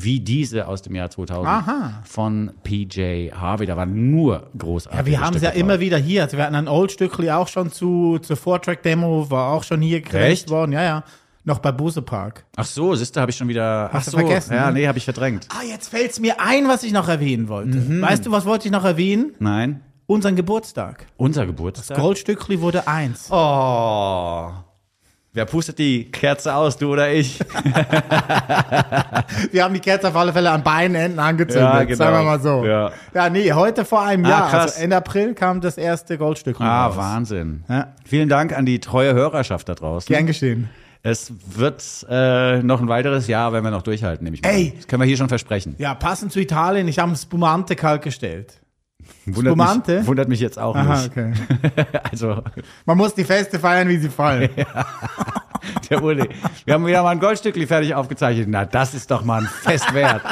[0.00, 2.02] wie diese aus dem Jahr 2000 Aha.
[2.04, 3.66] von PJ Harvey.
[3.66, 4.98] Da war nur großartig.
[5.00, 6.22] Ja, wir haben es ja immer wieder hier.
[6.22, 10.32] Also wir hatten ein Old-Stückli auch schon zu, zur Vortrack-Demo, war auch schon hier gerechnet
[10.32, 10.50] Echt?
[10.50, 10.72] worden.
[10.72, 11.04] Ja, ja.
[11.44, 12.44] Noch bei Buse Park.
[12.56, 13.88] Ach so, siehste, habe ich schon wieder.
[13.92, 14.80] Hast ach du so, vergessen, Ja, ne?
[14.80, 15.48] nee, habe ich verdrängt.
[15.50, 17.78] Ah, jetzt fällt's mir ein, was ich noch erwähnen wollte.
[17.78, 18.02] Mhm.
[18.02, 19.32] Weißt du, was wollte ich noch erwähnen?
[19.38, 21.06] Nein, Unseren Geburtstag.
[21.16, 21.98] unser Geburtstag.
[21.98, 23.28] Goldstückli wurde eins.
[23.30, 24.50] Oh.
[25.34, 27.38] Wer pustet die Kerze aus, du oder ich?
[29.52, 31.96] Wir haben die Kerze auf alle Fälle an beiden Enden angezündet, Ja, genau.
[31.96, 32.64] sagen wir mal so.
[32.64, 32.90] Ja.
[33.14, 34.72] ja, nee, heute vor einem Ah, Jahr, krass.
[34.72, 36.96] also Ende April kam das erste Goldstückli Ah, raus.
[36.96, 37.62] Wahnsinn.
[37.68, 37.88] Ja.
[38.04, 40.12] Vielen Dank an die treue Hörerschaft da draußen.
[40.12, 40.70] Gern geschehen.
[41.02, 44.48] Es wird äh, noch ein weiteres Jahr, wenn wir noch durchhalten, nehme ich mal.
[44.48, 44.72] Ey!
[44.76, 45.76] Das können wir hier schon versprechen.
[45.78, 48.54] Ja, passend zu Italien, ich habe ein Spumante kalt gestellt.
[49.26, 49.98] Wundert Spumante?
[49.98, 51.10] mich, wundert mich jetzt auch Aha, nicht.
[51.10, 51.32] okay.
[52.10, 52.42] Also,
[52.86, 54.48] Man muss die Feste feiern, wie sie fallen.
[55.90, 56.28] der Uli.
[56.64, 58.46] Wir haben wieder mal ein Goldstückli fertig aufgezeichnet.
[58.48, 60.22] Na, das ist doch mal ein Fest wert.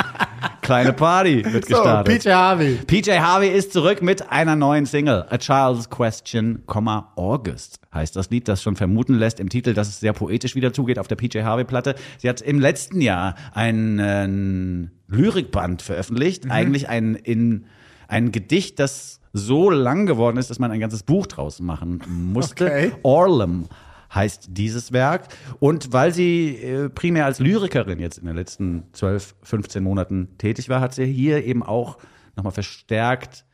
[0.62, 2.22] Kleine Party wird So, gestartet.
[2.22, 2.74] PJ Harvey.
[2.86, 5.24] PJ Harvey ist zurück mit einer neuen Single.
[5.30, 10.00] A Child's Question, August heißt das Lied, das schon vermuten lässt im Titel, dass es
[10.00, 11.94] sehr poetisch wieder zugeht auf der PJ Harvey Platte.
[12.18, 16.50] Sie hat im letzten Jahr einen Lyrikband veröffentlicht, Mhm.
[16.50, 17.66] eigentlich ein in
[18.08, 22.66] ein Gedicht, das so lang geworden ist, dass man ein ganzes Buch draus machen musste.
[22.66, 22.92] Okay.
[23.02, 23.66] Orlem
[24.14, 25.28] heißt dieses Werk.
[25.58, 30.68] Und weil sie äh, primär als Lyrikerin jetzt in den letzten 12, 15 Monaten tätig
[30.68, 31.98] war, hat sie hier eben auch
[32.34, 33.44] nochmal verstärkt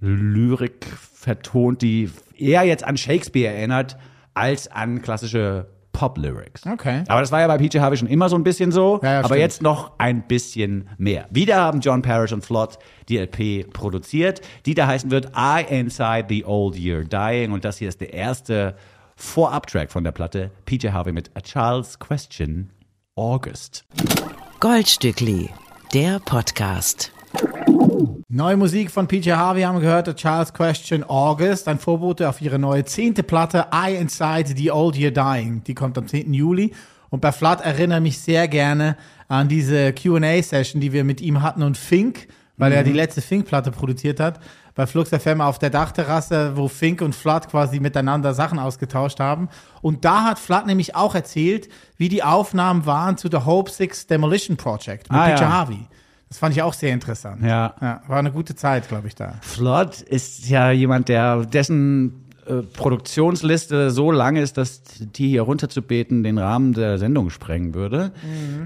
[0.00, 3.96] Lyrik vertont, die eher jetzt an Shakespeare erinnert,
[4.34, 6.66] als an klassische Pop-Lyrics.
[6.66, 7.04] Okay.
[7.08, 9.18] Aber das war ja bei PJ Harvey schon immer so ein bisschen so, Ja, ja,
[9.20, 9.40] aber stimmt.
[9.40, 11.26] jetzt noch ein bisschen mehr.
[11.30, 12.78] Wieder haben John Parrish und Flott
[13.08, 17.78] die LP produziert, die da heißen wird I Inside the Old Year Dying und das
[17.78, 18.76] hier ist der erste
[19.16, 22.70] Vorab-Track von der Platte, PJ Harvey mit A Child's Question,
[23.14, 23.84] August.
[24.60, 25.48] Goldstückli,
[25.94, 27.12] der Podcast.
[28.28, 32.40] Neue Musik von PJ Harvey haben wir gehört, The Child's Question August, ein Vorbote auf
[32.40, 35.62] ihre neue zehnte Platte, I Inside the Old Year Dying.
[35.64, 36.32] Die kommt am 10.
[36.34, 36.72] Juli.
[37.10, 38.96] Und bei Flood erinnere mich sehr gerne
[39.28, 43.70] an diese Q&A-Session, die wir mit ihm hatten und Fink, weil er die letzte Fink-Platte
[43.70, 44.40] produziert hat,
[44.74, 49.48] bei Flux FM auf der Dachterrasse, wo Fink und Flood quasi miteinander Sachen ausgetauscht haben.
[49.82, 54.08] Und da hat Flood nämlich auch erzählt, wie die Aufnahmen waren zu The Hope Six
[54.08, 55.52] Demolition Project mit Ah, PJ ja.
[55.52, 55.86] Harvey.
[56.34, 57.44] Das fand ich auch sehr interessant.
[57.44, 57.74] Ja.
[57.80, 59.34] Ja, war eine gute Zeit, glaube ich, da.
[59.40, 66.24] Flood ist ja jemand, der dessen äh, Produktionsliste so lang ist, dass die hier runterzubeten
[66.24, 68.10] den Rahmen der Sendung sprengen würde.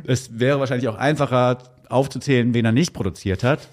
[0.05, 1.59] Es wäre wahrscheinlich auch einfacher
[1.91, 3.69] aufzuzählen, wen er nicht produziert hat.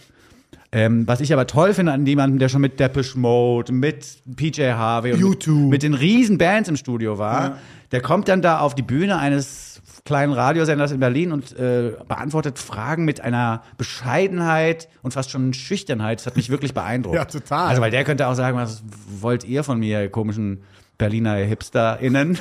[0.74, 4.72] Ähm, was ich aber toll finde an jemandem, der schon mit Depeche Mode, mit PJ
[4.72, 5.70] Harvey und mit, U2.
[5.70, 7.60] mit den riesen Bands im Studio war,
[7.94, 9.75] der kommt dann da auf die Bühne eines
[10.06, 16.20] kleinen Radiosenders in Berlin und äh, beantwortet Fragen mit einer Bescheidenheit und fast schon Schüchternheit.
[16.20, 17.16] Das hat mich wirklich beeindruckt.
[17.16, 17.70] Ja, total.
[17.70, 18.84] Also, weil der könnte auch sagen, was
[19.20, 20.64] wollt ihr von mir, ihr komischen
[20.98, 22.38] Berliner HipsterInnen?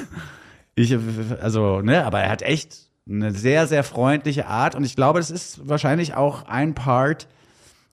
[0.74, 0.96] Ich,
[1.40, 5.30] also, ne, aber er hat echt eine sehr, sehr freundliche Art und ich glaube, das
[5.30, 7.28] ist wahrscheinlich auch ein Part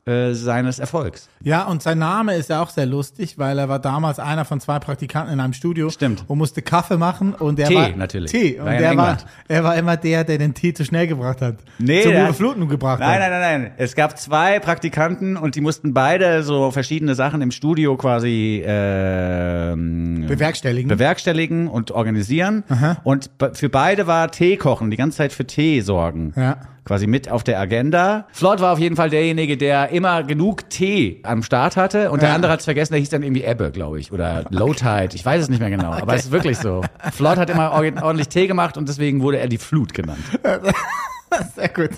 [0.05, 1.29] äh, seines Erfolgs.
[1.43, 4.59] Ja, und sein Name ist ja auch sehr lustig, weil er war damals einer von
[4.59, 5.89] zwei Praktikanten in einem Studio.
[5.91, 6.23] Stimmt.
[6.27, 8.31] Und musste Kaffee machen und der Tee, war natürlich.
[8.31, 8.59] Tee.
[8.59, 11.57] Und War der war, er war immer der, der den Tee zu schnell gebracht hat.
[11.77, 13.29] Nee, Zum Überfluten gebracht Nein, hat.
[13.29, 13.71] nein, nein, nein.
[13.77, 20.25] Es gab zwei Praktikanten und die mussten beide so verschiedene Sachen im Studio quasi ähm,
[20.27, 20.87] Bewerkstelligen.
[20.89, 22.63] bewerkstelligen und organisieren.
[23.03, 26.33] Und be- für beide war Tee kochen, die ganze Zeit für Tee sorgen.
[26.35, 26.57] Ja.
[26.83, 28.25] Quasi mit auf der Agenda.
[28.31, 32.09] Flott war auf jeden Fall derjenige, der immer genug Tee am Start hatte.
[32.09, 32.35] Und der Ja.
[32.35, 34.11] andere hat es vergessen, der hieß dann irgendwie Ebbe, glaube ich.
[34.11, 35.09] Oder Low Tide.
[35.13, 35.91] Ich weiß es nicht mehr genau.
[35.91, 36.81] Aber es ist wirklich so.
[37.13, 40.23] Flott hat immer ordentlich Tee gemacht und deswegen wurde er die Flut genannt.
[41.55, 41.91] Sehr gut.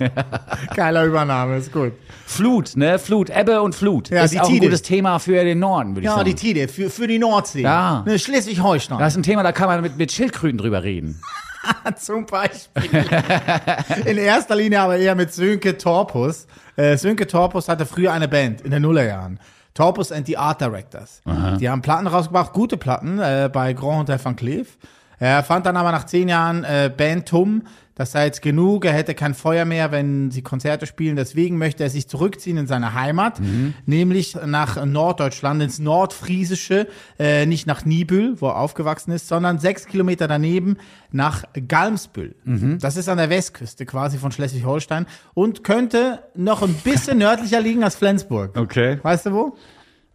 [0.76, 1.94] Geiler Übernahme, ist gut.
[2.26, 3.00] Flut, ne?
[3.00, 4.10] Flut, Ebbe und Flut.
[4.10, 4.68] Ja, ist die auch ein Tide.
[4.68, 6.26] gutes Thema für den Norden, würde ich Ja, sagen.
[6.26, 7.62] die Tide für, für die Nordsee.
[7.62, 8.04] Ja.
[8.06, 9.00] Ne, Schleswig-Holstein.
[9.00, 11.20] das ist ein Thema, da kann man mit, mit Schildkröten drüber reden.
[11.98, 13.06] Zum Beispiel.
[14.06, 16.48] in erster Linie aber eher mit Sönke Torpus.
[16.76, 19.40] Äh, Sönke Torpus hatte früher eine Band in den Nullerjahren.
[19.74, 21.22] Torpus and the Art Directors.
[21.60, 24.78] Die haben Platten rausgebracht, gute Platten, äh, bei Grand Hotel Van Cleef.
[25.18, 27.64] Er fand dann aber nach zehn Jahren äh, Band Tum,
[27.96, 31.16] Das sei jetzt genug, er hätte kein Feuer mehr, wenn sie Konzerte spielen.
[31.16, 33.40] Deswegen möchte er sich zurückziehen in seine Heimat,
[33.86, 36.88] nämlich nach Norddeutschland, ins Nordfriesische,
[37.20, 40.78] äh, nicht nach Nibül, wo er aufgewachsen ist, sondern sechs Kilometer daneben
[41.12, 42.36] nach Galmsbüll.
[42.80, 47.84] Das ist an der Westküste quasi von Schleswig-Holstein und könnte noch ein bisschen nördlicher liegen
[47.84, 48.58] als Flensburg.
[48.58, 49.00] Okay.
[49.04, 49.58] Weißt du wo?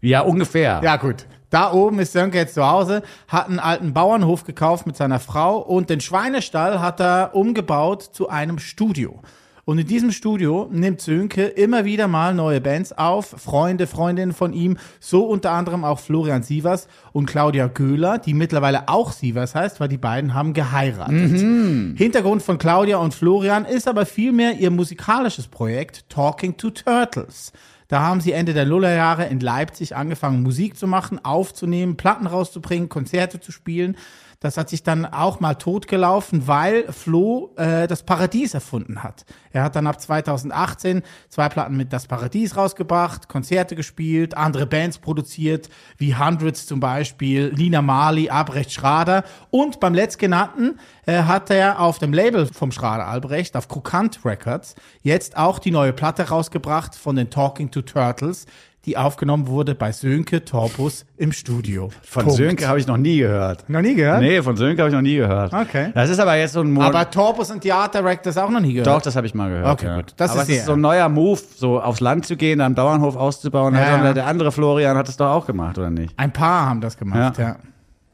[0.00, 0.80] Ja, ungefähr.
[0.82, 1.26] Ja, gut.
[1.50, 5.58] Da oben ist Sönke jetzt zu Hause, hat einen alten Bauernhof gekauft mit seiner Frau
[5.58, 9.20] und den Schweinestall hat er umgebaut zu einem Studio.
[9.68, 14.54] Und in diesem Studio nimmt Sönke immer wieder mal neue Bands auf, Freunde, Freundinnen von
[14.54, 19.78] ihm, so unter anderem auch Florian Sievers und Claudia Göhler, die mittlerweile auch Sievers heißt,
[19.78, 21.98] weil die beiden haben geheiratet.
[21.98, 27.52] Hintergrund von Claudia und Florian ist aber vielmehr ihr musikalisches Projekt Talking to Turtles.
[27.88, 32.90] Da haben sie Ende der Nullerjahre in Leipzig angefangen, Musik zu machen, aufzunehmen, Platten rauszubringen,
[32.90, 33.96] Konzerte zu spielen.
[34.40, 39.24] Das hat sich dann auch mal totgelaufen, weil Flo äh, das Paradies erfunden hat.
[39.50, 44.98] Er hat dann ab 2018 zwei Platten mit Das Paradies rausgebracht, Konzerte gespielt, andere Bands
[44.98, 49.24] produziert, wie Hundreds zum Beispiel, Lina Marley, Albrecht Schrader.
[49.50, 54.76] Und beim letztgenannten äh, hat er auf dem Label vom Schrader Albrecht, auf Krokant Records,
[55.02, 58.46] jetzt auch die neue Platte rausgebracht von den Talking to Turtles,
[58.88, 61.90] die aufgenommen wurde bei Sönke Torpus im Studio.
[62.00, 62.38] Von Punkt.
[62.38, 63.68] Sönke habe ich noch nie gehört.
[63.68, 64.22] Noch nie gehört?
[64.22, 65.52] Nee, von Sönke habe ich noch nie gehört.
[65.52, 65.90] Okay.
[65.92, 68.72] Das ist aber jetzt so ein Mo Aber Torpus und Theater Rectors auch noch nie
[68.72, 68.86] gehört.
[68.86, 69.66] Doch, das habe ich mal gehört.
[69.72, 69.96] Okay, ja.
[69.96, 70.14] gut.
[70.16, 72.74] Das aber ist ist so ein neuer Move, so aufs Land zu gehen, dann einen
[72.76, 73.74] Bauernhof auszubauen.
[73.74, 74.02] Ja, Also ja.
[74.04, 76.14] der, der andere Florian hat es doch auch gemacht, oder nicht?
[76.16, 77.44] Ein paar haben das gemacht, Ja.
[77.44, 77.56] ja.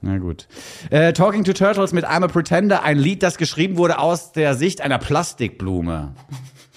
[0.01, 0.49] Na gut.
[0.91, 4.55] Äh, Talking to Turtles mit I'm a Pretender, ein Lied, das geschrieben wurde aus der
[4.55, 6.15] Sicht einer Plastikblume.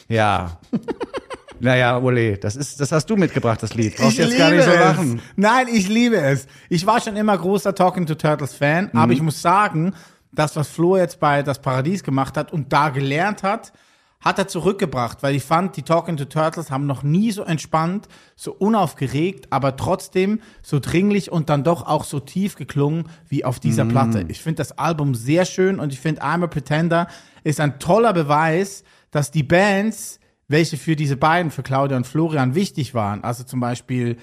[0.07, 0.59] Ja.
[1.59, 3.95] naja, Uli, das ist, das hast du mitgebracht, das Lied.
[3.97, 5.17] Brauchst Ich jetzt gar nicht so lachen.
[5.17, 5.21] es.
[5.35, 6.47] Nein, ich liebe es.
[6.69, 8.99] Ich war schon immer großer Talking to Turtles Fan, Mhm.
[8.99, 9.93] aber ich muss sagen,
[10.31, 13.73] das, was Flo jetzt bei Das Paradies gemacht hat und da gelernt hat,
[14.19, 18.07] hat er zurückgebracht, weil ich fand, die Talking to Turtles haben noch nie so entspannt,
[18.35, 23.59] so unaufgeregt, aber trotzdem so dringlich und dann doch auch so tief geklungen wie auf
[23.59, 23.89] dieser Mhm.
[23.89, 24.25] Platte.
[24.27, 27.07] Ich finde das Album sehr schön und ich finde I'm a Pretender
[27.43, 32.55] ist ein toller Beweis, dass die Bands, welche für diese beiden, für Claudia und Florian
[32.55, 34.17] wichtig waren, also zum Beispiel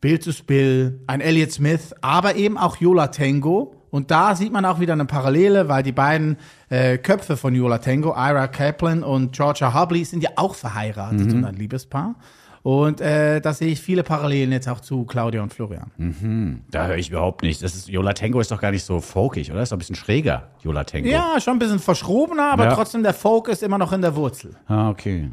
[0.00, 3.76] Bill to Spill, ein Elliott Smith, aber eben auch Yola Tango.
[3.90, 6.36] Und da sieht man auch wieder eine Parallele, weil die beiden
[6.68, 11.34] äh, Köpfe von Yola Tango, Ira Kaplan und Georgia Hubley, sind ja auch verheiratet Mhm.
[11.38, 12.14] und ein Liebespaar.
[12.62, 16.62] Und äh, da sehe ich viele Parallelen jetzt auch zu Claudia und Florian.
[16.70, 17.62] Da höre ich überhaupt nicht.
[17.62, 19.62] Das ist, Yola Tango ist doch gar nicht so folkig, oder?
[19.62, 21.08] Ist doch ein bisschen schräger, Yola Tango.
[21.08, 22.74] Ja, schon ein bisschen verschrobener, aber Ja.
[22.74, 24.56] trotzdem der Folk ist immer noch in der Wurzel.
[24.66, 25.30] Ah, okay.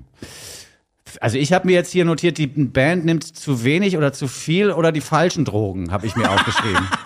[1.20, 4.72] Also ich habe mir jetzt hier notiert, die Band nimmt zu wenig oder zu viel
[4.72, 6.88] oder die falschen Drogen, habe ich mir aufgeschrieben.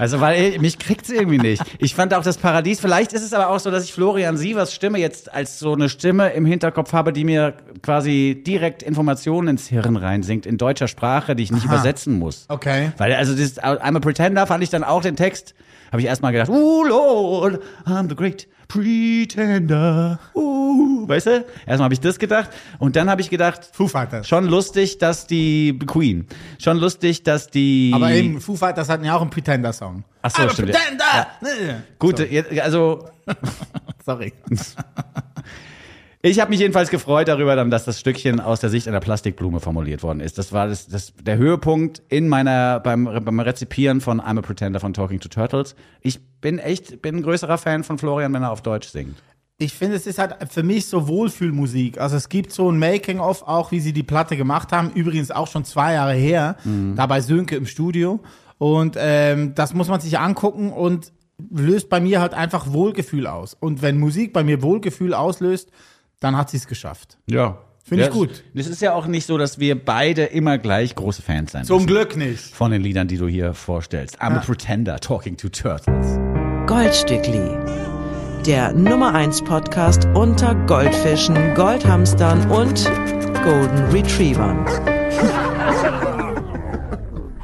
[0.00, 1.60] Also, weil mich kriegt's irgendwie nicht.
[1.80, 4.72] Ich fand auch das Paradies, vielleicht ist es aber auch so, dass ich Florian Sievers
[4.72, 9.68] Stimme jetzt als so eine Stimme im Hinterkopf habe, die mir quasi direkt Informationen ins
[9.68, 12.46] Hirn reinsingt, in deutscher Sprache, die ich nicht übersetzen muss.
[12.48, 12.92] Okay.
[12.96, 15.54] Weil, also, das I'm a Pretender fand ich dann auch den Text,
[15.90, 20.18] habe ich erstmal gedacht, oh Lord, I'm the great Pretender.
[20.34, 21.30] Uh, weißt du?
[21.66, 24.28] Erstmal habe ich das gedacht und dann habe ich gedacht, Foo Fighters.
[24.28, 26.26] schon lustig, dass die Queen,
[26.58, 30.04] schon lustig, dass die Aber eben, Foo Fighters hatten ja auch einen Pretender-Song.
[30.20, 31.26] Ach so, I'm stimmt, ja.
[31.40, 31.82] Pretender!
[31.98, 33.08] Gut, jetzt, also
[34.04, 34.32] Sorry.
[36.20, 39.60] ich habe mich jedenfalls gefreut darüber, dann, dass das Stückchen aus der Sicht einer Plastikblume
[39.60, 40.36] formuliert worden ist.
[40.36, 44.80] Das war das, das, der Höhepunkt in meiner beim, beim Rezipieren von I'm a Pretender
[44.80, 45.76] von Talking to Turtles.
[46.00, 49.16] Ich bin echt bin ein größerer Fan von Florian, wenn er auf Deutsch singt.
[49.60, 51.98] Ich finde, es ist halt für mich so Wohlfühlmusik.
[52.00, 54.92] Also es gibt so ein Making-of auch, wie sie die Platte gemacht haben.
[54.92, 56.56] Übrigens auch schon zwei Jahre her,
[56.94, 58.20] da bei Sönke im Studio.
[58.58, 61.12] Und ähm, das muss man sich angucken und
[61.50, 63.56] löst bei mir halt einfach Wohlgefühl aus.
[63.58, 65.70] Und wenn Musik bei mir Wohlgefühl auslöst,
[66.20, 67.18] dann hat sie es geschafft.
[67.26, 67.58] Ja.
[67.84, 68.44] Finde ich Ja, gut.
[68.54, 71.76] Es ist ja auch nicht so, dass wir beide immer gleich große Fans sein Zum
[71.76, 72.54] müssen Glück nicht.
[72.54, 74.20] von den Liedern, die du hier vorstellst.
[74.20, 76.18] I'm a Pretender, Talking to Turtles.
[76.66, 77.56] Goldstückli.
[78.44, 82.84] Der Nummer 1 Podcast unter Goldfischen, Goldhamstern und
[83.42, 84.66] Golden Retrievern.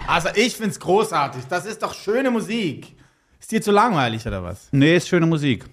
[0.07, 1.45] Also ich find's großartig.
[1.49, 2.95] Das ist doch schöne Musik.
[3.41, 4.69] Ist dir zu langweilig oder was?
[4.73, 5.65] Nee, ist schöne Musik.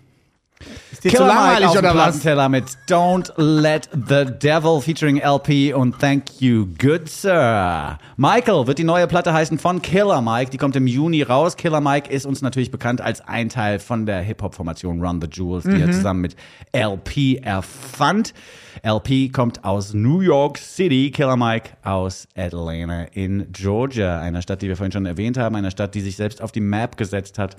[0.91, 2.19] Ist dir zu langweilig auf dem oder was?
[2.19, 7.97] Plattenteller mit Don't Let the Devil featuring LP und Thank You Good Sir.
[8.17, 10.51] Michael wird die neue Platte heißen von Killer Mike.
[10.51, 11.56] Die kommt im Juni raus.
[11.56, 15.63] Killer Mike ist uns natürlich bekannt als ein Teil von der Hip-Hop-Formation Run the Jewels,
[15.63, 16.36] die er zusammen mit
[16.75, 18.34] LP erfand.
[18.84, 24.67] LP kommt aus New York City, Killer Mike aus Atlanta in Georgia, einer Stadt, die
[24.67, 27.56] wir vorhin schon erwähnt haben, einer Stadt, die sich selbst auf die Map gesetzt hat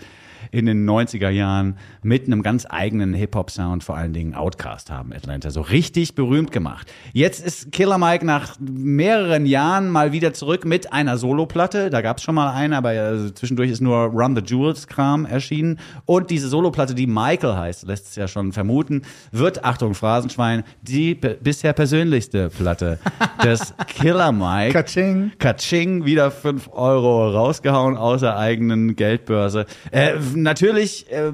[0.51, 5.51] in den 90er Jahren mit einem ganz eigenen Hip-Hop-Sound vor allen Dingen Outkast haben Atlanta
[5.51, 6.93] so richtig berühmt gemacht.
[7.13, 11.89] Jetzt ist Killer Mike nach mehreren Jahren mal wieder zurück mit einer Soloplatte.
[11.89, 15.79] Da gab es schon mal eine, aber äh, zwischendurch ist nur Run the Jewels-Kram erschienen.
[16.05, 21.15] Und diese Soloplatte, die Michael heißt, lässt es ja schon vermuten, wird, Achtung, Phrasenschwein, die
[21.15, 22.99] bisher persönlichste Platte
[23.45, 24.73] des Killer Mike.
[24.73, 25.31] Katsching.
[25.39, 29.67] Katsching, wieder 5 Euro rausgehauen aus der eigenen Geldbörse.
[29.93, 31.33] Äh, natürlich äh,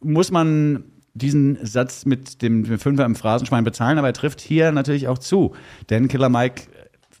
[0.00, 0.84] muss man
[1.18, 5.54] diesen Satz mit dem Fünfer im Phrasenschwein bezahlen, aber er trifft hier natürlich auch zu.
[5.90, 6.62] Denn Killer Mike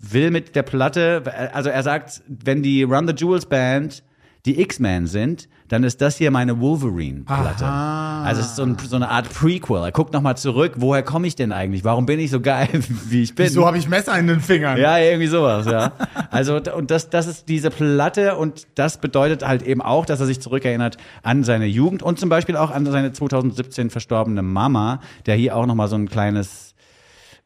[0.00, 1.22] will mit der Platte,
[1.52, 4.02] also er sagt, wenn die Run the Jewels Band
[4.46, 7.64] die X-Men sind, dann ist das hier meine Wolverine-Platte.
[7.66, 9.82] Also es ist so, ein, so eine Art Prequel.
[9.82, 11.84] Er guckt nochmal zurück, woher komme ich denn eigentlich?
[11.84, 12.68] Warum bin ich so geil,
[13.08, 13.46] wie ich bin?
[13.46, 14.78] Wieso habe ich Messer in den Fingern?
[14.78, 15.92] Ja, irgendwie sowas, ja.
[16.30, 20.26] Also, und das, das ist diese Platte und das bedeutet halt eben auch, dass er
[20.26, 25.36] sich zurückerinnert an seine Jugend und zum Beispiel auch an seine 2017 verstorbene Mama, der
[25.36, 26.67] hier auch nochmal so ein kleines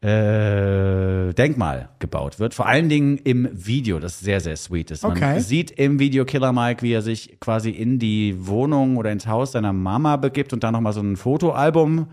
[0.03, 2.55] äh, Denkmal gebaut wird.
[2.55, 5.03] Vor allen Dingen im Video, das sehr, sehr sweet ist.
[5.03, 5.41] Man Okay.
[5.41, 9.53] sieht im Video Killer Mike, wie er sich quasi in die Wohnung oder ins Haus
[9.53, 12.07] seiner Mama begibt und da nochmal so ein Fotoalbum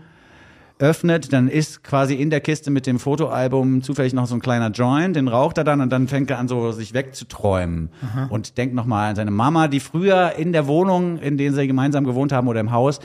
[0.78, 4.70] öffnet, dann ist quasi in der Kiste mit dem Fotoalbum zufällig noch so ein kleiner
[4.70, 7.90] Joint, den raucht er dann und dann fängt er an so sich wegzuträumen
[8.30, 12.04] und denkt nochmal an seine Mama, die früher in der Wohnung, in der sie gemeinsam
[12.04, 13.00] gewohnt haben oder im Haus,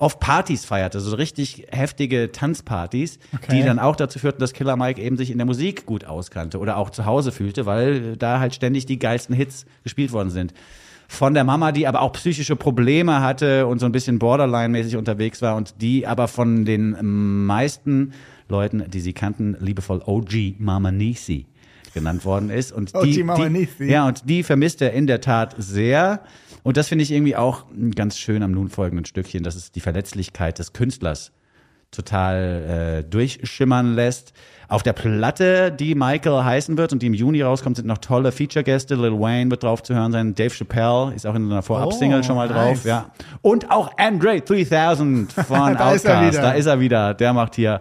[0.00, 3.18] oft Partys feierte, so richtig heftige Tanzpartys,
[3.50, 6.58] die dann auch dazu führten, dass Killer Mike eben sich in der Musik gut auskannte
[6.58, 10.54] oder auch zu Hause fühlte, weil da halt ständig die geilsten Hits gespielt worden sind.
[11.06, 15.42] Von der Mama, die aber auch psychische Probleme hatte und so ein bisschen Borderline-mäßig unterwegs
[15.42, 18.12] war und die aber von den meisten
[18.48, 21.46] Leuten, die sie kannten, liebevoll OG Mama Nisi
[21.92, 22.72] genannt worden ist.
[22.72, 23.84] Und OG die, die, Nisi.
[23.84, 26.20] Ja, und die vermisst er in der Tat sehr.
[26.62, 27.64] Und das finde ich irgendwie auch
[27.94, 31.32] ganz schön am nun folgenden Stückchen, dass es die Verletzlichkeit des Künstlers
[31.90, 34.32] total äh, durchschimmern lässt.
[34.68, 38.30] Auf der Platte, die Michael heißen wird und die im Juni rauskommt, sind noch tolle
[38.30, 38.94] Feature-Gäste.
[38.94, 40.36] Lil Wayne wird drauf zu hören sein.
[40.36, 42.68] Dave Chappelle ist auch in einer Vorab-Single Oh, schon mal drauf.
[42.76, 42.84] nice.
[42.84, 43.10] Ja.
[43.42, 46.38] Und auch Andre 3000 von Outkast.
[46.38, 47.14] Da ist er wieder.
[47.14, 47.80] Der macht hier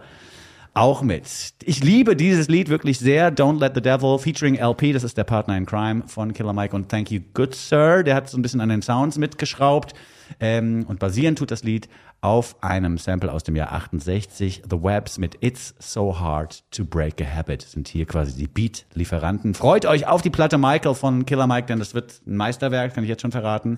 [0.79, 1.23] auch mit.
[1.63, 3.35] Ich liebe dieses Lied wirklich sehr.
[3.35, 4.93] Don't Let the Devil featuring LP.
[4.93, 8.03] Das ist der Partner in Crime von Killer Mike und Thank You Good Sir.
[8.03, 9.93] Der hat so ein bisschen an den Sounds mitgeschraubt.
[10.39, 11.89] Ähm, und basierend tut das Lied
[12.21, 14.63] auf einem Sample aus dem Jahr 68.
[14.69, 19.55] The Webs mit It's So Hard to Break a Habit sind hier quasi die Beat-Lieferanten.
[19.55, 23.03] Freut euch auf die Platte Michael von Killer Mike, denn das wird ein Meisterwerk, kann
[23.03, 23.77] ich jetzt schon verraten.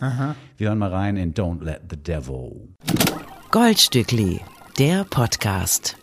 [0.57, 2.67] Wir hören mal rein in Don't Let the Devil.
[3.49, 4.41] Goldstückli,
[4.77, 5.97] der Podcast.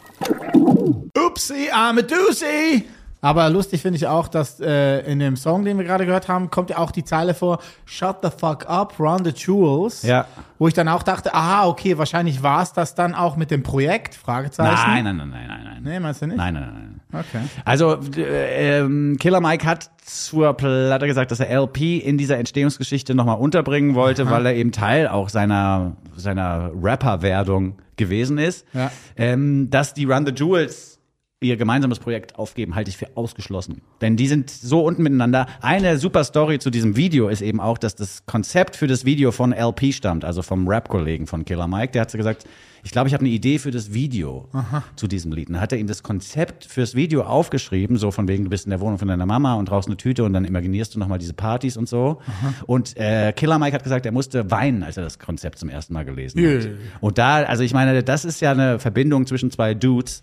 [1.16, 2.84] Upsi, arme Dusi.
[3.20, 6.50] Aber lustig finde ich auch, dass äh, in dem Song, den wir gerade gehört haben,
[6.50, 10.02] kommt ja auch die Zeile vor, Shut the fuck up, run the jewels.
[10.02, 10.26] Ja.
[10.58, 13.64] Wo ich dann auch dachte, aha, okay, wahrscheinlich war es das dann auch mit dem
[13.64, 14.72] Projekt, Fragezeichen.
[14.72, 15.82] Nein, nein, nein, nein, nein, nein.
[15.82, 16.36] Nee, meinst du nicht?
[16.36, 16.87] Nein, nein, nein, nein.
[17.12, 17.40] Okay.
[17.64, 23.14] Also äh, ähm, Killer Mike hat zur Platte gesagt, dass er LP in dieser Entstehungsgeschichte
[23.14, 28.66] nochmal unterbringen wollte, weil er eben Teil auch seiner, seiner Rapper-Werdung gewesen ist.
[28.72, 28.90] Ja.
[29.16, 30.97] Ähm, dass die Run the Jewels
[31.40, 33.82] ihr gemeinsames Projekt aufgeben, halte ich für ausgeschlossen.
[34.00, 35.46] Denn die sind so unten miteinander.
[35.60, 39.30] Eine super Story zu diesem Video ist eben auch, dass das Konzept für das Video
[39.30, 41.92] von LP stammt, also vom Rap-Kollegen von Killer Mike.
[41.92, 42.44] Der hat gesagt,
[42.82, 44.48] ich glaube, ich habe eine Idee für das Video
[44.96, 45.48] zu diesem Lied.
[45.48, 48.66] Und dann hat er ihm das Konzept fürs Video aufgeschrieben, so von wegen, du bist
[48.66, 51.18] in der Wohnung von deiner Mama und rauchst eine Tüte und dann imaginierst du nochmal
[51.18, 52.20] diese Partys und so.
[52.66, 55.92] Und äh, Killer Mike hat gesagt, er musste weinen, als er das Konzept zum ersten
[55.94, 56.64] Mal gelesen hat.
[56.64, 56.74] Yeah.
[57.00, 60.22] Und da, also ich meine, das ist ja eine Verbindung zwischen zwei Dudes,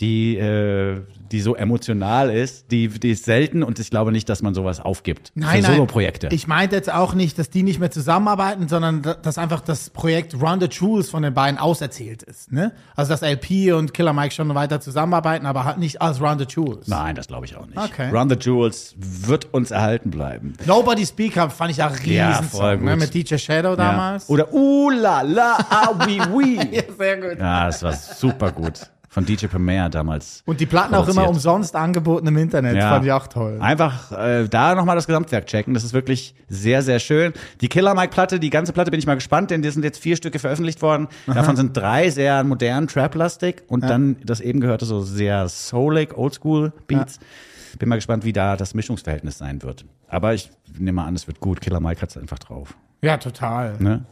[0.00, 1.00] die, äh,
[1.32, 4.80] die so emotional ist, die, die ist selten und ich glaube nicht, dass man sowas
[4.80, 5.72] aufgibt Nein, für nein.
[5.76, 6.28] Solo-Projekte.
[6.30, 9.90] Ich meinte jetzt auch nicht, dass die nicht mehr zusammenarbeiten, sondern da- dass einfach das
[9.90, 12.50] Projekt Run the Jewels von den beiden auserzählt ist.
[12.52, 12.72] Ne?
[12.96, 16.46] Also dass LP und Killer Mike schon weiter zusammenarbeiten, aber halt nicht als Run the
[16.48, 16.86] Jewels.
[16.88, 17.76] Nein, das glaube ich auch nicht.
[17.76, 18.08] Okay.
[18.10, 20.54] Run the Jewels wird uns erhalten bleiben.
[20.64, 22.96] Nobody Speak Up fand ich ja riesen Ja, voll Song, ne?
[22.96, 24.28] mit DJ Shadow damals.
[24.28, 24.32] Ja.
[24.34, 26.58] Oder Uh la la ah oui oui.
[26.72, 27.38] Ja, sehr gut.
[27.38, 28.88] ja, das war super gut.
[29.18, 30.42] Von DJ Premier damals.
[30.46, 31.28] Und die Platten auch immer produziert.
[31.28, 32.90] umsonst angeboten im Internet, Ja.
[32.90, 33.58] fand ich auch toll.
[33.60, 35.74] Einfach äh, da nochmal das Gesamtwerk checken.
[35.74, 37.32] Das ist wirklich sehr, sehr schön.
[37.60, 39.98] Die Killer Mike Platte, die ganze Platte bin ich mal gespannt, denn die sind jetzt
[39.98, 41.08] vier Stücke veröffentlicht worden.
[41.26, 46.72] Davon sind drei sehr modern, trap-lastig und dann das eben gehörte so sehr soulig, oldschool
[46.86, 47.18] Beats.
[47.78, 49.84] Bin mal gespannt, wie da das Mischungsverhältnis sein wird.
[50.08, 51.60] Aber ich nehme mal an, es wird gut.
[51.60, 52.74] Killer Mike hat es einfach drauf.
[53.02, 53.74] Ja, total.
[53.80, 54.04] Ne?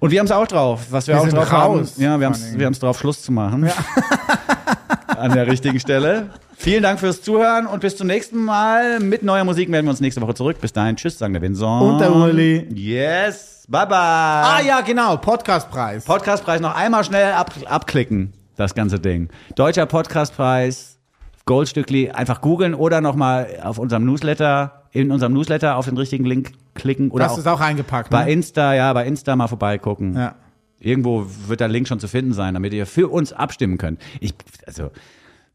[0.00, 0.86] Und wir haben es auch drauf.
[0.90, 2.02] Was wir, Wir auch drauf raus, haben.
[2.02, 3.68] Ja, wir haben es wir haben's drauf, Schluss zu machen.
[5.06, 6.30] An der richtigen Stelle.
[6.56, 9.00] Vielen Dank fürs Zuhören und bis zum nächsten Mal.
[9.00, 10.60] Mit neuer Musik melden wir uns nächste Woche zurück.
[10.60, 11.82] Bis dahin, tschüss, sagen der Vincent.
[11.82, 12.66] Und der Uli.
[12.74, 13.64] Yes.
[13.68, 13.96] Bye bye.
[13.96, 16.04] Ah ja, genau, Podcastpreis.
[16.04, 19.28] Podcastpreis noch einmal schnell ab, abklicken, das ganze Ding.
[19.56, 20.98] Deutscher Podcastpreis,
[21.46, 26.52] Goldstückli, einfach googeln oder nochmal auf unserem Newsletter, in unserem Newsletter auf den richtigen Link
[26.74, 28.32] klicken oder du es auch eingepackt, bei ne?
[28.32, 30.16] Insta, ja, bei Insta mal vorbeigucken.
[30.16, 30.34] Ja.
[30.78, 34.00] Irgendwo wird der Link schon zu finden sein, damit ihr für uns abstimmen könnt.
[34.20, 34.34] Ich,
[34.66, 34.90] also,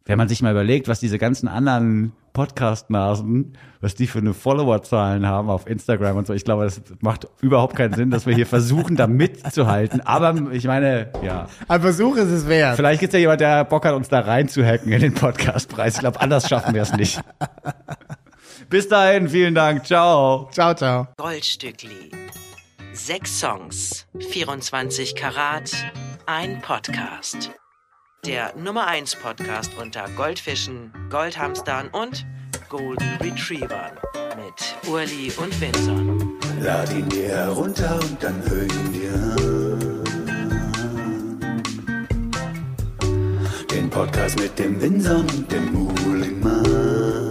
[0.05, 5.27] wenn man sich mal überlegt, was diese ganzen anderen Podcast-Nasen, was die für eine Followerzahlen
[5.27, 8.47] haben auf Instagram und so, ich glaube, das macht überhaupt keinen Sinn, dass wir hier
[8.47, 10.01] versuchen, da mitzuhalten.
[10.01, 11.47] Aber ich meine, ja.
[11.67, 12.77] Ein Versuch ist es wert.
[12.77, 15.95] Vielleicht gibt's ja jemand, der Bock hat, uns da reinzuhacken in den Podcastpreis.
[15.95, 17.21] Ich glaube, anders schaffen wir es nicht.
[18.71, 19.85] Bis dahin, vielen Dank.
[19.85, 20.47] Ciao.
[20.53, 21.07] Ciao, ciao.
[21.17, 22.09] Goldstückli.
[22.93, 25.73] Sechs Songs, 24 Karat,
[26.25, 27.51] ein Podcast.
[28.25, 32.25] Der Nummer 1 Podcast unter Goldfischen, Goldhamstern und
[32.69, 33.91] Golden Retrievern
[34.37, 36.23] mit Urli und Vincent.
[36.61, 39.81] Lad ihn dir herunter und dann hör ihn dir an.
[43.69, 47.30] Den Podcast mit dem Winzer und dem Muhlingmann.